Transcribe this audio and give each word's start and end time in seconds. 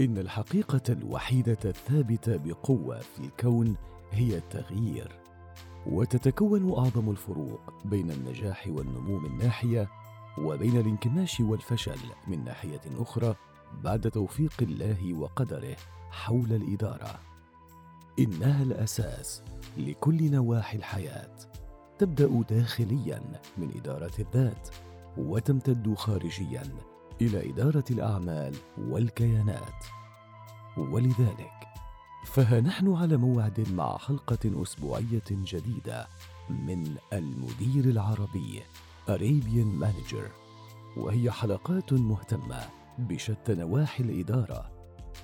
إن 0.00 0.18
الحقيقة 0.18 0.82
الوحيدة 0.88 1.58
الثابتة 1.64 2.36
بقوة 2.36 2.98
في 2.98 3.20
الكون 3.20 3.76
هي 4.12 4.36
التغيير 4.36 5.20
وتتكون 5.86 6.72
أعظم 6.78 7.10
الفروق 7.10 7.60
بين 7.84 8.10
النجاح 8.10 8.68
والنمو 8.68 9.18
من 9.18 9.38
ناحية 9.38 9.88
وبين 10.38 10.76
الانكماش 10.76 11.40
والفشل 11.40 11.98
من 12.26 12.44
ناحية 12.44 12.80
أخرى 12.98 13.34
بعد 13.84 14.10
توفيق 14.10 14.52
الله 14.62 15.14
وقدره 15.14 15.76
حول 16.10 16.52
الإدارة. 16.52 17.18
إنها 18.18 18.62
الأساس 18.62 19.42
لكل 19.78 20.30
نواحي 20.30 20.78
الحياة. 20.78 21.36
تبدأ 21.98 22.42
داخليا 22.56 23.22
من 23.58 23.70
إدارة 23.76 24.12
الذات 24.18 24.68
وتمتد 25.18 25.94
خارجيا 25.94 26.62
إلى 27.20 27.50
إدارة 27.50 27.84
الأعمال 27.90 28.54
والكيانات. 28.78 29.84
ولذلك 30.76 31.52
فها 32.24 32.60
نحن 32.60 32.94
على 32.94 33.16
موعد 33.16 33.66
مع 33.72 33.98
حلقة 33.98 34.62
أسبوعية 34.62 35.24
جديدة 35.30 36.06
من 36.50 36.96
المدير 37.12 37.84
العربي 37.84 38.62
Arabian 39.08 39.84
Manager. 39.84 40.30
وهي 40.96 41.30
حلقات 41.30 41.92
مهتمة 41.92 42.60
بشتى 42.98 43.54
نواحي 43.54 44.04
الإدارة. 44.04 44.70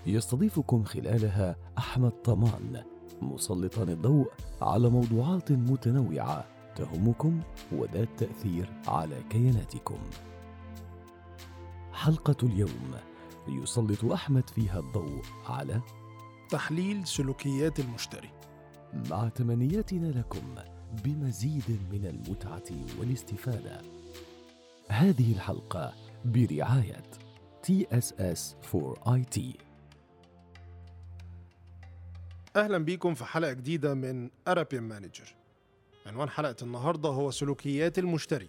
يستضيفكم 0.07 0.85
خلالها 0.85 1.57
أحمد 1.79 2.11
طمان 2.11 2.85
مسلطا 3.23 3.83
الضوء 3.83 4.31
على 4.63 4.89
موضوعات 4.89 5.53
متنوعة 5.53 6.45
تهمكم 6.77 7.41
وذات 7.73 8.09
تأثير 8.19 8.73
على 8.89 9.17
كياناتكم. 9.31 9.99
حلقة 11.93 12.37
اليوم. 12.43 12.95
يسلط 13.49 14.05
أحمد 14.05 14.51
فيها 14.51 14.79
الضوء 14.79 15.23
على 15.47 15.81
تحليل 16.51 17.07
سلوكيات 17.07 17.81
المشتري. 17.81 18.31
مع 19.11 19.29
تمنياتنا 19.29 20.07
لكم 20.07 20.55
بمزيد 21.05 21.81
من 21.93 22.07
المتعة 22.07 22.87
والاستفادة. 23.01 23.81
هذه 24.89 25.33
الحلقة 25.33 25.93
برعاية 26.25 27.03
TSS 27.67 28.41
for 28.71 28.97
IT 29.09 29.41
أهلا 32.57 32.79
بيكم 32.79 33.15
في 33.15 33.25
حلقة 33.25 33.53
جديدة 33.53 33.95
من 33.95 34.31
Arabian 34.51 34.93
Manager. 34.93 35.29
عنوان 36.07 36.29
حلقة 36.29 36.57
النهاردة 36.63 37.09
هو 37.09 37.31
سلوكيات 37.31 37.99
المشتري. 37.99 38.49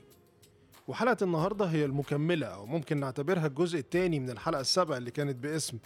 وحلقة 0.88 1.18
النهاردة 1.24 1.66
هي 1.66 1.86
المكملة 1.86 2.48
أو 2.48 2.66
ممكن 2.66 3.00
نعتبرها 3.00 3.48
الجزء 3.48 3.80
الثاني 3.80 4.20
من 4.20 4.30
الحلقة 4.30 4.62
السابقة 4.62 4.98
اللي 4.98 5.12
كانت 5.12 5.36
باسم 5.36 5.78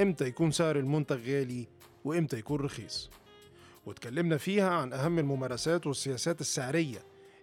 إمتى 0.00 0.24
يكون 0.24 0.50
سعر 0.50 0.78
المنتج 0.78 1.30
غالي 1.30 1.66
وإمتى 2.04 2.38
يكون 2.38 2.60
رخيص. 2.60 3.10
واتكلمنا 3.86 4.36
فيها 4.36 4.70
عن 4.70 4.92
أهم 4.92 5.18
الممارسات 5.18 5.86
والسياسات 5.86 6.40
السعرية 6.40 6.98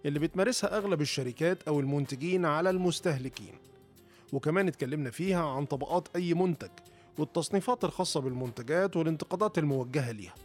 اللي 0.05 0.19
بتمارسها 0.19 0.77
أغلب 0.77 1.01
الشركات 1.01 1.63
أو 1.67 1.79
المنتجين 1.79 2.45
على 2.45 2.69
المستهلكين. 2.69 3.53
وكمان 4.33 4.67
اتكلمنا 4.67 5.11
فيها 5.11 5.45
عن 5.49 5.65
طبقات 5.65 6.07
أي 6.15 6.33
منتج 6.33 6.71
والتصنيفات 7.17 7.83
الخاصة 7.83 8.19
بالمنتجات 8.21 8.97
والانتقادات 8.97 9.57
الموجهة 9.57 10.11
ليها. 10.11 10.35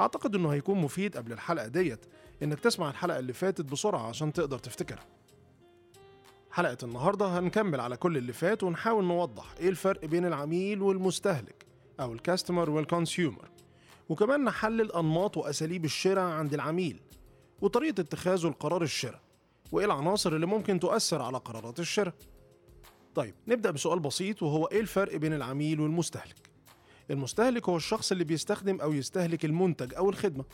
أعتقد 0.00 0.34
إنه 0.34 0.48
هيكون 0.48 0.78
مفيد 0.78 1.16
قبل 1.16 1.32
الحلقة 1.32 1.66
ديت 1.66 2.00
إنك 2.42 2.60
تسمع 2.60 2.90
الحلقة 2.90 3.18
اللي 3.18 3.32
فاتت 3.32 3.64
بسرعة 3.64 4.08
عشان 4.08 4.32
تقدر 4.32 4.58
تفتكرها. 4.58 5.19
حلقة 6.52 6.76
النهاردة 6.82 7.38
هنكمل 7.38 7.80
على 7.80 7.96
كل 7.96 8.16
اللي 8.16 8.32
فات 8.32 8.62
ونحاول 8.62 9.04
نوضح 9.04 9.54
إيه 9.60 9.68
الفرق 9.68 10.04
بين 10.04 10.26
العميل 10.26 10.82
والمستهلك 10.82 11.66
أو 12.00 12.12
الكاستمر 12.12 12.70
والكونسيومر 12.70 13.50
وكمان 14.08 14.44
نحلل 14.44 14.92
أنماط 14.92 15.36
وأساليب 15.36 15.84
الشراء 15.84 16.24
عند 16.24 16.54
العميل 16.54 17.00
وطريقة 17.60 18.00
اتخاذه 18.00 18.46
لقرار 18.46 18.82
الشراء 18.82 19.20
وإيه 19.72 19.86
العناصر 19.86 20.32
اللي 20.34 20.46
ممكن 20.46 20.80
تؤثر 20.80 21.22
على 21.22 21.38
قرارات 21.38 21.80
الشراء. 21.80 22.14
طيب 23.14 23.34
نبدأ 23.48 23.70
بسؤال 23.70 23.98
بسيط 24.00 24.42
وهو 24.42 24.66
إيه 24.66 24.80
الفرق 24.80 25.16
بين 25.16 25.32
العميل 25.32 25.80
والمستهلك؟ 25.80 26.50
المستهلك 27.10 27.68
هو 27.68 27.76
الشخص 27.76 28.12
اللي 28.12 28.24
بيستخدم 28.24 28.80
أو 28.80 28.92
يستهلك 28.92 29.44
المنتج 29.44 29.94
أو 29.94 30.10
الخدمة. 30.10 30.44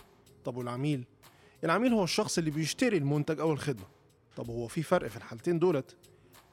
طب 0.45 0.57
والعميل؟ 0.57 1.05
العميل 1.65 1.93
هو 1.93 2.05
الشخص 2.05 2.39
اللي 2.39 2.51
بيشتري 2.51 2.97
المنتج 2.97 3.41
أو 3.41 3.53
الخدمة. 3.53 3.85
طب 4.37 4.51
هو 4.51 4.67
في 4.69 4.83
فرق 4.83 5.09
في 5.09 5.17
الحالتين 5.17 5.59
دولت؟ 5.59 5.97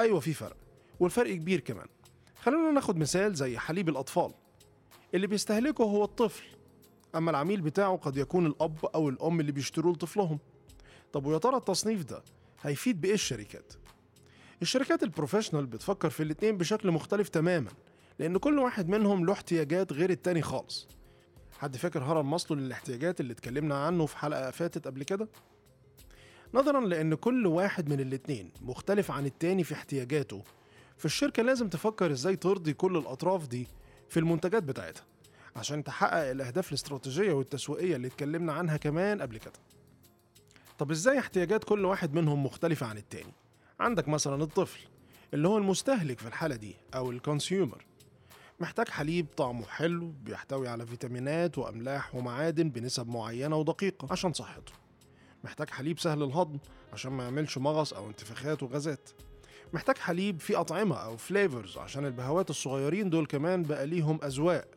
أيوة 0.02 0.20
في 0.20 0.34
فرق 0.34 0.58
والفرق 1.00 1.36
كبير 1.36 1.60
كمان. 1.60 1.88
خلونا 2.42 2.72
ناخد 2.72 2.98
مثال 2.98 3.36
زي 3.36 3.58
حليب 3.58 3.90
الأطفال. 3.90 4.34
اللي 5.14 5.28
بيستهلكه 5.28 5.84
هو 5.84 6.04
الطفل 6.04 6.44
أما 7.16 7.32
العميل 7.32 7.62
بتاعه 7.62 7.98
قد 7.98 8.18
يكون 8.18 8.46
الأب 8.46 8.86
أو 8.96 9.10
الأم 9.10 9.40
اللي 9.40 9.52
بيشتروه 9.52 9.94
لطفلهم. 9.94 10.40
طب 11.14 11.26
ويا 11.26 11.38
ترى 11.38 11.58
التصنيف 11.58 12.04
ده 12.04 12.24
هيفيد 12.62 13.02
بإيه 13.02 13.14
الشركات؟ 13.14 13.74
الشركات 14.62 15.04
ال 15.04 15.09
professional 15.09 15.66
بتفكر 15.66 16.10
في 16.10 16.24
الاتنين 16.24 16.58
بشكل 16.58 16.92
مختلف 16.92 17.30
تماما 17.30 17.72
لأن 18.20 18.38
كل 18.38 18.60
واحد 18.60 18.90
منهم 18.90 19.26
له 19.26 19.34
احتياجات 19.34 19.94
غير 19.94 20.10
التاني 20.10 20.42
خالص. 20.42 20.88
حد 21.60 21.78
فاكر 21.78 22.04
هرم 22.04 22.32
ماسلو 22.32 22.58
للاحتياجات 22.58 23.20
اللي 23.20 23.34
اتكلمنا 23.34 23.86
عنه 23.86 24.06
في 24.06 24.18
حلقة 24.18 24.52
فاتت 24.52 24.88
قبل 24.88 25.04
كده؟ 25.04 25.28
نظرا 26.54 26.82
لأن 26.82 27.16
كل 27.16 27.48
واحد 27.48 27.90
من 27.90 28.00
الاتنين 28.00 28.52
مختلف 28.62 29.12
عن 29.12 29.26
التاني 29.26 29.64
في 29.64 29.74
احتياجاته. 29.74 30.44
فالشركة 30.98 31.44
لازم 31.44 31.70
تفكر 31.70 32.12
إزاي 32.12 32.36
ترضي 32.36 32.74
كل 32.74 32.98
الأطراف 32.98 33.48
دي 33.48 33.68
في 34.10 34.20
المنتجات 34.20 34.64
بتاعتها 34.64 35.04
عشان 35.56 35.84
تحقق 35.84 36.30
الأهداف 36.30 36.70
الاستراتيجية 36.70 37.34
والتسويقية 37.34 37.96
اللي 37.96 38.08
اتكلمنا 38.08 38.54
عنها 38.54 38.78
كمان 38.78 39.22
قبل 39.22 39.38
كده. 39.38 39.54
طب 40.80 40.92
إزاي 40.92 41.20
احتياجات 41.20 41.64
كل 41.64 41.86
واحد 41.86 42.14
منهم 42.14 42.46
مختلفة 42.46 42.86
عن 42.88 42.98
التاني؟ 42.98 43.34
عندك 43.80 44.08
مثلا 44.08 44.44
الطفل 44.44 44.80
اللي 45.34 45.48
هو 45.48 45.58
المستهلك 45.58 46.20
في 46.20 46.28
الحالة 46.28 46.56
دي 46.56 46.76
أو 46.96 47.12
ال 47.12 47.19
consumer. 47.19 47.86
محتاج 48.60 48.88
حليب 48.88 49.26
طعمه 49.38 49.66
حلو 49.66 50.14
بيحتوي 50.24 50.68
على 50.68 50.86
فيتامينات 50.86 51.58
وأملاح 51.58 52.16
ومعادن 52.16 52.70
بنسب 52.70 53.08
معينة 53.08 53.56
ودقيقة 53.56 54.08
عشان 54.12 54.34
صحته. 54.34 54.83
محتاج 55.44 55.70
حليب 55.70 56.00
سهل 56.00 56.24
الهضم 56.24 56.58
عشان 56.94 57.12
ما 57.12 57.24
يعملش 57.24 57.58
مغص 57.58 57.94
أو 57.94 58.08
انتفاخات 58.08 58.64
وغازات. 58.64 59.10
محتاج 59.74 59.98
حليب 59.98 60.40
فيه 60.40 60.60
أطعمة 60.60 60.96
أو 60.96 61.18
flavors 61.18 61.78
عشان 61.78 62.06
البهوات 62.06 62.50
الصغيرين 62.50 63.10
دول 63.10 63.26
كمان 63.26 63.64
بقى 63.64 63.88
ليهم 63.88 64.20
أذواق. 64.24 64.68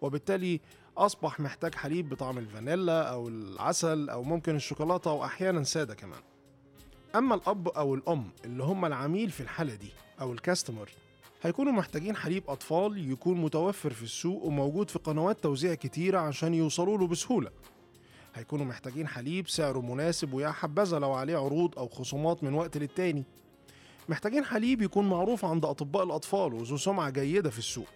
وبالتالي 0.00 0.60
أصبح 0.98 1.40
محتاج 1.40 1.74
حليب 1.74 2.08
بطعم 2.08 2.38
الفانيلا 2.38 3.02
أو 3.02 3.28
العسل 3.28 4.08
أو 4.08 4.22
ممكن 4.22 4.56
الشوكولاتة 4.56 5.12
وأحيانا 5.12 5.64
سادة 5.64 5.94
كمان. 5.94 6.20
أما 7.14 7.34
الأب 7.34 7.68
أو 7.68 7.94
الأم 7.94 8.30
اللي 8.44 8.62
هم 8.64 8.84
العميل 8.84 9.30
في 9.30 9.40
الحالة 9.40 9.74
دي 9.74 9.90
أو 10.20 10.32
الكاستمر 10.32 10.90
هيكونوا 11.42 11.72
محتاجين 11.72 12.16
حليب 12.16 12.42
أطفال 12.48 13.10
يكون 13.12 13.40
متوفر 13.40 13.92
في 13.92 14.02
السوق 14.02 14.44
وموجود 14.44 14.90
في 14.90 14.98
قنوات 14.98 15.42
توزيع 15.42 15.74
كتيرة 15.74 16.18
عشان 16.18 16.54
يوصلوا 16.54 16.98
له 16.98 17.06
بسهولة. 17.06 17.50
هيكونوا 18.36 18.66
محتاجين 18.66 19.08
حليب 19.08 19.48
سعره 19.48 19.80
مناسب 19.80 20.32
ويا 20.32 20.50
حبذا 20.50 20.98
لو 20.98 21.12
عليه 21.12 21.36
عروض 21.36 21.78
أو 21.78 21.88
خصومات 21.88 22.44
من 22.44 22.54
وقت 22.54 22.76
للتاني. 22.76 23.24
محتاجين 24.08 24.44
حليب 24.44 24.82
يكون 24.82 25.08
معروف 25.08 25.44
عند 25.44 25.64
أطباء 25.64 26.04
الأطفال 26.04 26.54
وذو 26.54 26.76
سمعة 26.76 27.10
جيدة 27.10 27.50
في 27.50 27.58
السوق. 27.58 27.86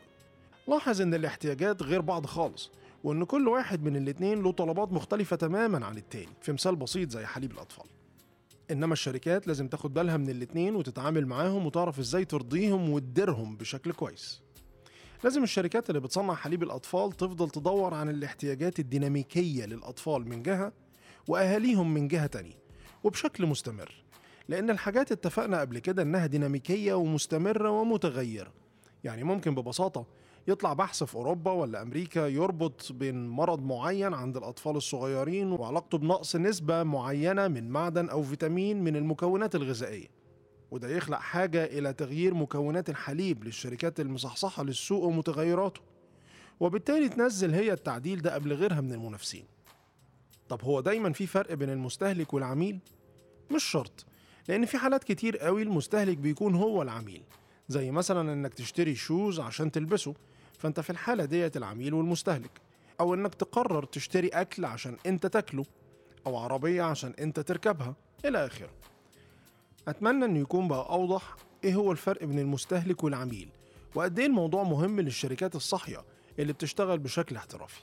لاحظ 0.69 1.01
إن 1.01 1.15
الاحتياجات 1.15 1.83
غير 1.83 2.01
بعض 2.01 2.27
خالص 2.27 2.71
وإن 3.05 3.25
كل 3.25 3.49
واحد 3.49 3.83
من 3.83 3.97
الاتنين 3.97 4.43
له 4.43 4.53
طلبات 4.53 4.93
مختلفة 4.93 5.37
تماما 5.37 5.87
عن 5.87 5.97
التاني 5.97 6.33
في 6.43 6.53
مثال 6.53 6.77
بسيط 6.77 7.11
زي 7.11 7.27
حليب 7.27 7.53
الأطفال. 7.53 7.87
إنما 8.71 8.93
الشركات 8.93 9.47
لازم 9.47 9.69
تاخد 9.69 9.95
بالها 9.95 10.17
من 10.17 10.31
الاتنين 10.31 10.77
وتتعامل 10.77 11.27
معاهم 11.27 11.67
وتعرف 11.67 11.99
إزاي 11.99 12.25
ترضيهم 12.25 12.91
وتديرهم 12.91 13.57
بشكل 13.57 13.93
كويس. 13.93 14.41
لازم 15.25 15.43
الشركات 15.43 15.91
اللي 15.91 16.01
بتصنع 16.01 16.35
حليب 16.35 16.63
الأطفال 16.63 17.13
تفضل 17.13 17.51
تدور 17.51 17.95
عن 17.95 18.09
الاحتياجات 18.09 18.79
الديناميكية 18.79 19.65
للأطفال 19.65 20.29
من 20.29 20.43
جهة 20.43 20.73
وأهاليهم 21.29 21.95
من 21.95 22.09
جهة 22.09 22.27
تانية 22.27 22.59
وبشكل 23.05 23.47
مستمر 23.47 24.05
لأن 24.49 24.71
الحاجات 24.71 25.13
اتفقنا 25.13 25.61
قبل 25.61 25.79
كده 25.79 26.03
إنها 26.03 26.27
ديناميكية 26.27 26.95
ومستمرة 26.95 27.71
ومتغيرة. 27.71 28.53
يعني 29.05 29.25
ممكن 29.25 29.55
ببساطة 29.55 30.07
يطلع 30.49 30.73
بحث 30.73 31.05
في 31.05 31.15
أوروبا 31.15 31.53
ولا 31.53 31.83
أمريكا 31.83 32.27
يربط 32.27 32.93
بين 32.93 33.29
مرض 33.29 33.63
معين 33.63 34.15
عند 34.15 34.37
الأطفال 34.37 34.77
الصغيرين 34.77 35.53
وعلاقته 35.53 35.99
بنقص 35.99 36.37
نسبة 36.37 36.83
معينة 36.83 37.49
من 37.49 37.69
معدن 37.71 38.09
أو 38.09 38.23
فيتامين 38.23 38.85
من 38.85 38.97
المكونات 38.97 39.55
الغذائية. 39.55 40.20
وده 40.71 40.89
يخلق 40.89 41.19
حاجة 41.19 41.65
إلى 41.65 41.93
تغيير 41.93 42.35
مكونات 42.35 42.91
الحليب 42.91 43.45
للشركات 43.45 44.01
المصحصحة 44.01 44.63
للسوق 44.63 45.05
ومتغيراته. 45.05 45.81
وبالتالي 46.61 47.09
تنزل 47.09 47.55
هي 47.55 47.73
التعديل 47.73 48.23
ده 48.23 48.35
قبل 48.35 48.53
غيرها 48.53 48.81
من 48.81 48.93
المنافسين. 48.93 49.45
طب 50.49 50.63
هو 50.63 50.81
دايما 50.81 51.13
في 51.13 51.27
فرق 51.27 51.55
بين 51.55 51.71
المستهلك 51.71 52.35
والعميل؟ 52.35 52.79
مش 53.51 53.65
شرط 53.65 54.07
لأن 54.49 54.67
في 54.67 54.79
حالات 54.79 55.05
كتير 55.05 55.39
قوي 55.39 55.63
المستهلك 55.63 56.17
بيكون 56.17 56.55
هو 56.55 56.83
العميل. 56.83 57.23
زي 57.69 57.91
مثلا 57.91 58.33
إنك 58.33 58.55
تشتري 58.55 58.95
شوز 58.95 59.41
عشان 59.41 59.73
تلبسه 59.73 60.15
فأنت 60.59 60.81
في 60.81 60.91
الحالة 60.91 61.25
ديت 61.25 61.57
العميل 61.57 61.95
والمستهلك. 61.95 62.61
أو 63.01 63.15
إنك 63.15 63.35
تقرر 63.35 63.85
تشتري 63.85 64.29
أكل 64.29 64.65
عشان 64.65 64.97
أنت 65.07 65.27
تاكله 65.27 65.65
أو 66.27 66.37
عربية 66.37 66.83
عشان 66.83 67.15
أنت 67.19 67.41
تركبها 67.41 67.95
إلى 68.25 68.47
آخره. 68.47 68.71
أتمنى 69.89 70.25
إنه 70.25 70.39
يكون 70.39 70.69
بقى 70.69 70.89
أوضح 70.91 71.37
إيه 71.65 71.75
هو 71.75 71.93
الفرق 71.93 72.25
بين 72.25 72.39
المستهلك 72.39 73.05
والعميل 73.05 73.49
وقد 73.95 74.19
إيه 74.19 74.27
الموضوع 74.27 74.63
مهم 74.63 75.01
للشركات 75.01 75.57
الصاحية 75.57 76.05
اللي 76.39 76.53
بتشتغل 76.53 76.99
بشكل 76.99 77.37
احترافي. 77.37 77.81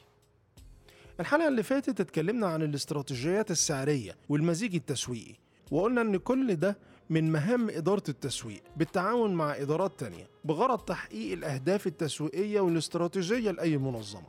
الحلقة 1.19 1.47
اللي 1.47 1.63
فاتت 1.63 1.99
اتكلمنا 2.01 2.47
عن 2.47 2.61
الاستراتيجيات 2.61 3.51
السعرية 3.51 4.15
والمزيج 4.29 4.75
التسويقي 4.75 5.35
وقلنا 5.71 6.01
إن 6.01 6.17
كل 6.17 6.55
ده 6.55 6.77
من 7.09 7.31
مهام 7.31 7.69
إدارة 7.69 8.03
التسويق 8.09 8.61
بالتعاون 8.77 9.33
مع 9.33 9.55
إدارات 9.55 9.99
تانية 9.99 10.27
بغرض 10.45 10.79
تحقيق 10.79 11.33
الأهداف 11.33 11.87
التسويقية 11.87 12.59
والاستراتيجية 12.59 13.51
لأي 13.51 13.77
منظمة. 13.77 14.27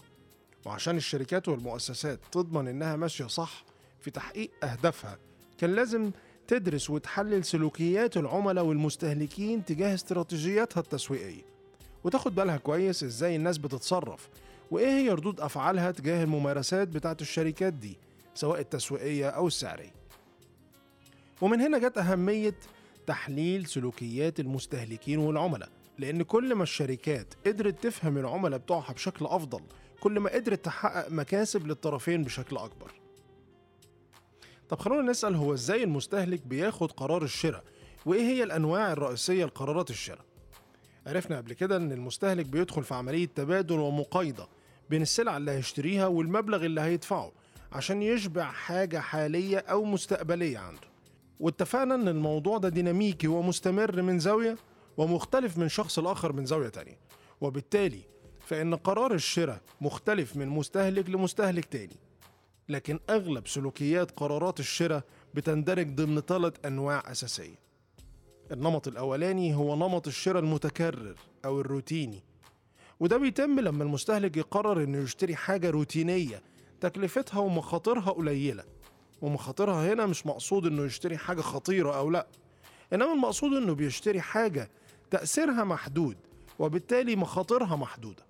وعشان 0.67 0.97
الشركات 0.97 1.49
والمؤسسات 1.49 2.21
تضمن 2.33 2.69
إنها 2.69 2.97
ماشية 2.97 3.27
صح 3.27 3.65
في 4.01 4.11
تحقيق 4.11 4.51
أهدافها 4.65 5.19
كان 5.59 5.75
لازم 5.75 6.11
تدرس 6.49 6.91
وتحلل 6.91 7.45
سلوكيات 7.45 8.17
العملاء 8.17 8.65
والمستهلكين 8.65 9.65
تجاه 9.65 9.95
استراتيجياتها 9.95 10.81
التسويقية. 10.81 11.43
وتاخد 12.05 12.35
بالها 12.35 12.57
كويس 12.57 13.05
إزاي 13.05 13.37
الناس 13.37 13.59
بتتصرف 13.59 14.29
وإيه 14.71 14.87
هي 14.87 15.11
ردود 15.11 15.41
أفعالها 15.41 15.91
تجاه 15.91 16.25
الممارسات 16.25 16.89
بتاعت 16.89 17.21
الشركات 17.21 17.73
دي 17.73 17.97
سواء 18.35 18.61
التسويقية 18.61 19.29
أو 19.29 19.47
السعرية. 19.47 19.93
ومن 21.41 21.61
هنا 21.61 21.79
جت 21.79 21.99
أهمية 21.99 22.55
تحليل 23.07 23.67
سلوكيات 23.67 24.41
المستهلكين 24.41 25.19
والعملاء 25.19 25.69
لأن 25.99 26.23
كل 26.23 26.55
ما 26.55 26.63
الشركات 26.63 27.35
قدرت 27.47 27.83
تفهم 27.83 28.19
العملاء 28.19 28.59
بتوعها 28.59 28.93
بشكل 28.93 29.25
أفضل 29.27 29.61
كل 30.01 30.21
ما 30.21 30.31
قدرت 30.31 30.65
تحقق 30.65 31.11
مكاسب 31.11 31.67
للطرفين 31.67 32.25
بشكل 32.25 32.57
أكبر. 32.57 32.93
طب 34.69 34.79
خلونا 34.79 35.11
نسأل 35.11 35.35
هو 35.35 35.55
إزاي 35.55 35.85
المستهلك 35.85 36.47
بياخد 36.47 36.93
قرار 36.93 37.23
الشراء؟ 37.23 37.65
وإيه 38.07 38.23
هي 38.23 38.43
الأنواع 38.43 38.93
الرئيسية 38.93 39.45
لقرارات 39.45 39.91
الشراء؟ 39.91 40.25
عرفنا 41.07 41.37
قبل 41.37 41.53
كده 41.53 41.77
إن 41.77 41.93
المستهلك 41.93 42.47
بيدخل 42.47 42.85
في 42.85 42.95
عملية 42.95 43.27
تبادل 43.27 43.79
ومقايضة 43.79 44.49
بين 44.91 45.03
السلع 45.03 45.37
اللي 45.37 45.51
هيشتريها 45.51 46.07
والمبلغ 46.07 46.65
اللي 46.65 46.81
هيدفعه 46.81 47.33
عشان 47.73 48.03
يشبع 48.03 48.45
حاجة 48.45 48.99
حالية 48.99 49.59
أو 49.59 49.85
مستقبلية 49.85 50.59
عنده. 50.59 50.89
واتفقنا 51.41 51.95
إن 51.95 52.09
الموضوع 52.09 52.59
ده 52.59 52.69
ديناميكي 52.69 53.29
ومستمر 53.29 54.03
من 54.03 54.19
زاوية 54.19 54.57
ومختلف 54.97 55.59
من 55.59 55.69
شخص 55.69 55.99
لآخر 55.99 56.33
من 56.33 56.47
زاوية 56.47 56.69
تانية. 56.69 56.99
وبالتالي 57.41 58.01
فإن 58.47 58.75
قرار 58.75 59.15
الشراء 59.15 59.61
مختلف 59.81 60.37
من 60.37 60.49
مستهلك 60.49 61.11
لمستهلك 61.11 61.65
تاني. 61.65 61.97
لكن 62.69 63.01
أغلب 63.11 63.47
سلوكيات 63.47 64.11
قرارات 64.11 64.61
الشراء 64.61 65.03
بتندرج 65.35 65.95
ضمن 65.95 66.21
ثلاث 66.21 66.55
أنواع 66.67 67.03
أساسية. 67.11 67.59
النمط 68.53 68.89
الأولاني 68.89 69.55
هو 69.55 69.77
نمط 69.77 70.07
الشراء 70.07 70.43
المتكرر 70.43 71.15
أو 71.45 71.61
الروتيني 71.61 72.23
وده 73.01 73.17
بيتم 73.17 73.61
لما 73.61 73.85
المستهلك 73.85 74.37
يقرر 74.37 74.83
إنه 74.85 74.99
يشتري 74.99 75.37
حاجة 75.37 75.71
روتينية 75.71 76.43
تكلفتها 76.81 77.39
ومخاطرها 77.39 78.11
قليلة 78.11 78.65
ومخاطرها 79.23 79.93
هنا 79.93 80.07
مش 80.07 80.27
مقصود 80.27 80.67
إنه 80.67 80.85
يشتري 80.85 81.17
حاجة 81.17 81.41
خطيرة 81.41 81.99
أو 81.99 82.11
لأ 82.11 82.27
إنما 82.93 83.13
المقصود 83.13 83.53
إنه 83.53 83.75
بيشتري 83.75 84.21
حاجة 84.21 84.71
تأثيرها 85.11 85.65
محدود 85.65 86.17
وبالتالي 86.59 87.17
مخاطرها 87.17 87.77
محدودة. 87.77 88.23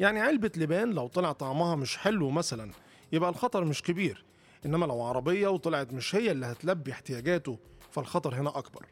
يعني 0.00 0.20
علبة 0.20 0.50
لبان 0.56 0.90
لو 0.90 1.06
طلع 1.06 1.32
طعمها 1.32 1.76
مش 1.76 1.96
حلو 1.96 2.30
مثلا 2.30 2.70
يبقى 3.12 3.30
الخطر 3.30 3.64
مش 3.64 3.82
كبير 3.82 4.24
إنما 4.66 4.86
لو 4.86 5.02
عربية 5.02 5.48
وطلعت 5.48 5.92
مش 5.92 6.14
هي 6.14 6.30
اللي 6.30 6.46
هتلبي 6.46 6.92
احتياجاته 6.92 7.58
فالخطر 7.90 8.34
هنا 8.34 8.58
أكبر. 8.58 8.86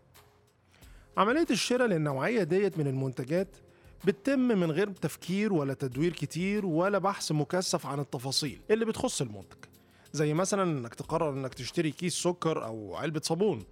عملية 1.16 1.46
الشراء 1.50 1.86
للنوعية 1.88 2.42
ديت 2.42 2.78
من 2.78 2.86
المنتجات 2.86 3.56
بتتم 4.04 4.38
من 4.38 4.70
غير 4.70 4.90
تفكير 4.90 5.52
ولا 5.52 5.74
تدوير 5.74 6.12
كتير 6.12 6.66
ولا 6.66 6.98
بحث 6.98 7.32
مكثف 7.32 7.86
عن 7.86 8.00
التفاصيل 8.00 8.60
اللي 8.70 8.84
بتخص 8.84 9.20
المنتج. 9.20 9.58
زي 10.12 10.34
مثلا 10.34 10.62
إنك 10.62 10.94
تقرر 10.94 11.30
إنك 11.32 11.54
تشتري 11.54 11.90
كيس 11.90 12.14
سكر 12.14 12.64
أو 12.64 12.96
علبة 12.96 13.20
صابون. 13.24 13.64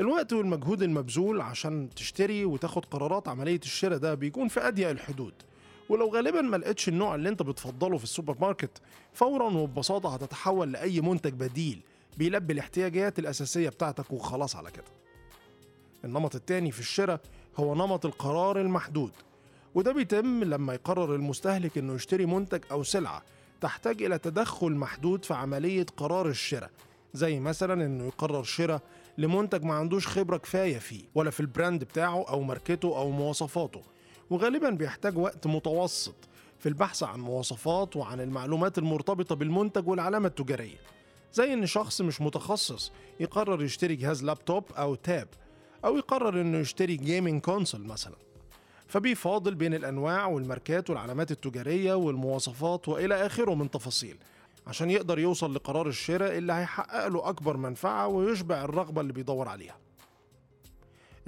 الوقت 0.00 0.32
والمجهود 0.32 0.82
المبذول 0.82 1.40
عشان 1.40 1.90
تشتري 1.96 2.44
وتاخد 2.44 2.84
قرارات 2.84 3.28
عملية 3.28 3.60
الشراء 3.64 3.98
ده 3.98 4.14
بيكون 4.14 4.48
في 4.48 4.68
أضيق 4.68 4.88
الحدود. 4.90 5.34
ولو 5.88 6.08
غالبا 6.14 6.40
ما 6.40 6.56
لقيتش 6.56 6.88
النوع 6.88 7.14
اللي 7.14 7.28
انت 7.28 7.42
بتفضله 7.42 7.98
في 7.98 8.04
السوبر 8.04 8.36
ماركت 8.40 8.80
فورا 9.12 9.44
وببساطة 9.50 10.14
هتتحول 10.14 10.72
لأي 10.72 11.00
منتج 11.00 11.32
بديل 11.32 11.82
بيلبي 12.16 12.52
الاحتياجات 12.52 13.18
الأساسية 13.18 13.68
بتاعتك 13.68 14.12
وخلاص 14.12 14.56
على 14.56 14.70
كده. 14.70 14.84
النمط 16.04 16.34
التاني 16.34 16.70
في 16.70 16.80
الشراء 16.80 17.20
هو 17.56 17.74
نمط 17.74 18.06
القرار 18.06 18.60
المحدود 18.60 19.12
وده 19.74 19.92
بيتم 19.92 20.44
لما 20.44 20.74
يقرر 20.74 21.14
المستهلك 21.14 21.78
إنه 21.78 21.94
يشتري 21.94 22.26
منتج 22.26 22.60
أو 22.70 22.82
سلعة 22.82 23.22
تحتاج 23.60 24.02
إلى 24.02 24.18
تدخل 24.18 24.72
محدود 24.72 25.24
في 25.24 25.34
عملية 25.34 25.86
قرار 25.96 26.28
الشراء 26.28 26.70
زي 27.14 27.40
مثلا 27.40 27.86
إنه 27.86 28.06
يقرر 28.06 28.42
شراء 28.42 28.80
لمنتج 29.18 29.62
ما 29.64 29.74
عندوش 29.74 30.06
خبرة 30.06 30.36
كفاية 30.36 30.78
فيه 30.78 31.02
ولا 31.14 31.30
في 31.30 31.40
البراند 31.40 31.84
بتاعه 31.84 32.24
أو 32.28 32.42
ماركته 32.42 32.98
أو 32.98 33.10
مواصفاته. 33.10 33.82
وغالبا 34.30 34.70
بيحتاج 34.70 35.18
وقت 35.18 35.46
متوسط 35.46 36.14
في 36.58 36.68
البحث 36.68 37.02
عن 37.02 37.20
مواصفات 37.20 37.96
وعن 37.96 38.20
المعلومات 38.20 38.78
المرتبطة 38.78 39.34
بالمنتج 39.34 39.88
والعلامة 39.88 40.28
التجارية 40.28 40.76
زي 41.32 41.52
إن 41.52 41.66
شخص 41.66 42.00
مش 42.00 42.20
متخصص 42.20 42.92
يقرر 43.20 43.62
يشتري 43.62 43.96
جهاز 43.96 44.24
لابتوب 44.24 44.64
أو 44.72 44.94
tab 44.94 45.28
أو 45.84 45.96
يقرر 45.96 46.40
إنه 46.40 46.58
يشتري 46.58 46.96
gaming 46.96 47.40
console 47.40 47.80
مثلا. 47.80 48.16
فبيفاضل 48.86 49.54
بين 49.54 49.74
الأنواع 49.74 50.26
والماركات 50.26 50.90
والعلامات 50.90 51.30
التجارية 51.30 51.94
والمواصفات 51.94 52.88
وإلى 52.88 53.26
آخره 53.26 53.54
من 53.54 53.70
تفاصيل 53.70 54.16
عشان 54.66 54.90
يقدر 54.90 55.18
يوصل 55.18 55.54
لقرار 55.54 55.88
الشراء 55.88 56.38
اللي 56.38 56.52
هيحقق 56.52 57.06
له 57.06 57.28
أكبر 57.28 57.56
منفعة 57.56 58.06
ويشبع 58.08 58.64
الرغبة 58.64 59.00
اللي 59.00 59.12
بيدور 59.12 59.48
عليها. 59.48 59.76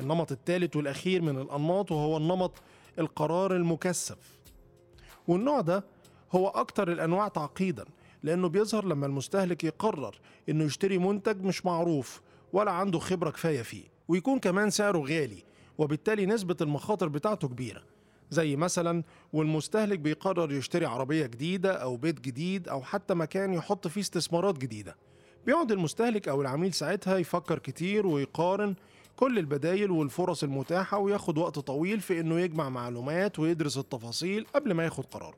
النمط 0.01 0.33
الثالث 0.33 0.77
والأخير 0.77 1.23
من 1.23 1.41
الأنماط 1.41 1.93
وهو 1.93 2.17
النمط 2.17 2.53
القرار 2.99 3.57
المكثف. 3.57 4.39
والنوع 5.29 5.61
ده 5.61 5.85
هو 6.33 6.49
أكتر 6.49 6.93
الأنواع 6.93 7.29
تعقيدا 7.29 7.85
لأنه 8.23 8.49
بيظهر 8.49 8.85
لما 8.85 9.07
المستهلك 9.07 9.65
يقرر 9.65 10.19
إنه 10.49 10.65
يشتري 10.65 10.99
منتج 10.99 11.43
مش 11.43 11.67
معروف 11.67 12.21
ولا 12.53 12.71
عنده 12.71 12.99
خبرة 12.99 13.31
كفاية 13.31 13.63
فيه 13.63 13.85
ويكون 14.09 14.39
كمان 14.39 14.71
سعره 14.71 14.99
غالي 14.99 15.45
وبالتالي 15.79 16.27
نسبة 16.27 16.57
المخاطر 16.61 17.09
بتاعته 17.09 17.49
كبيرة. 17.49 17.83
زي 18.31 18.57
مثلا 18.57 19.03
والمستهلك 19.33 19.99
بيقرر 19.99 20.53
يشتري 20.53 20.87
عربية 20.87 21.27
جديدة 21.27 21.73
أو 21.73 21.97
بيت 21.97 22.21
جديد 22.21 22.69
أو 22.69 22.83
حتى 22.83 23.15
مكان 23.15 23.55
يحط 23.55 23.89
فيه 23.89 24.01
استثمارات 24.01 24.59
جديدة. 24.59 24.97
بيقعد 25.47 25.73
المستهلك 25.73 26.29
أو 26.29 26.41
العميل 26.43 26.73
ساعتها 26.73 27.19
يفكر 27.19 27.59
كتير 27.59 28.07
ويقارن 28.07 28.75
كل 29.19 29.39
البدايل 29.39 29.91
والفرص 29.91 30.43
المتاحة 30.43 30.99
وياخد 30.99 31.39
وقت 31.39 31.59
طويل 31.59 32.01
في 32.01 32.21
إنه 32.21 32.41
يجمع 32.41 32.69
معلومات 32.69 33.39
ويدرس 33.39 33.79
التفاصيل 33.79 34.47
قبل 34.55 34.75
ما 34.75 34.85
ياخد 34.85 35.05
قرار. 35.05 35.35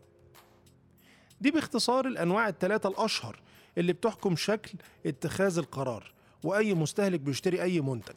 دي 1.41 1.51
باختصار 1.51 2.07
الأنواع 2.07 2.49
الثلاثة 2.49 2.89
الأشهر 2.89 3.41
اللي 3.79 3.93
بتحكم 3.93 4.37
شكل 4.37 4.79
اتخاذ 5.07 5.59
القرار 5.59 6.13
وأي 6.45 6.75
مستهلك 6.75 7.21
بيشتري 7.21 7.63
أي 7.63 7.81
منتج. 7.81 8.15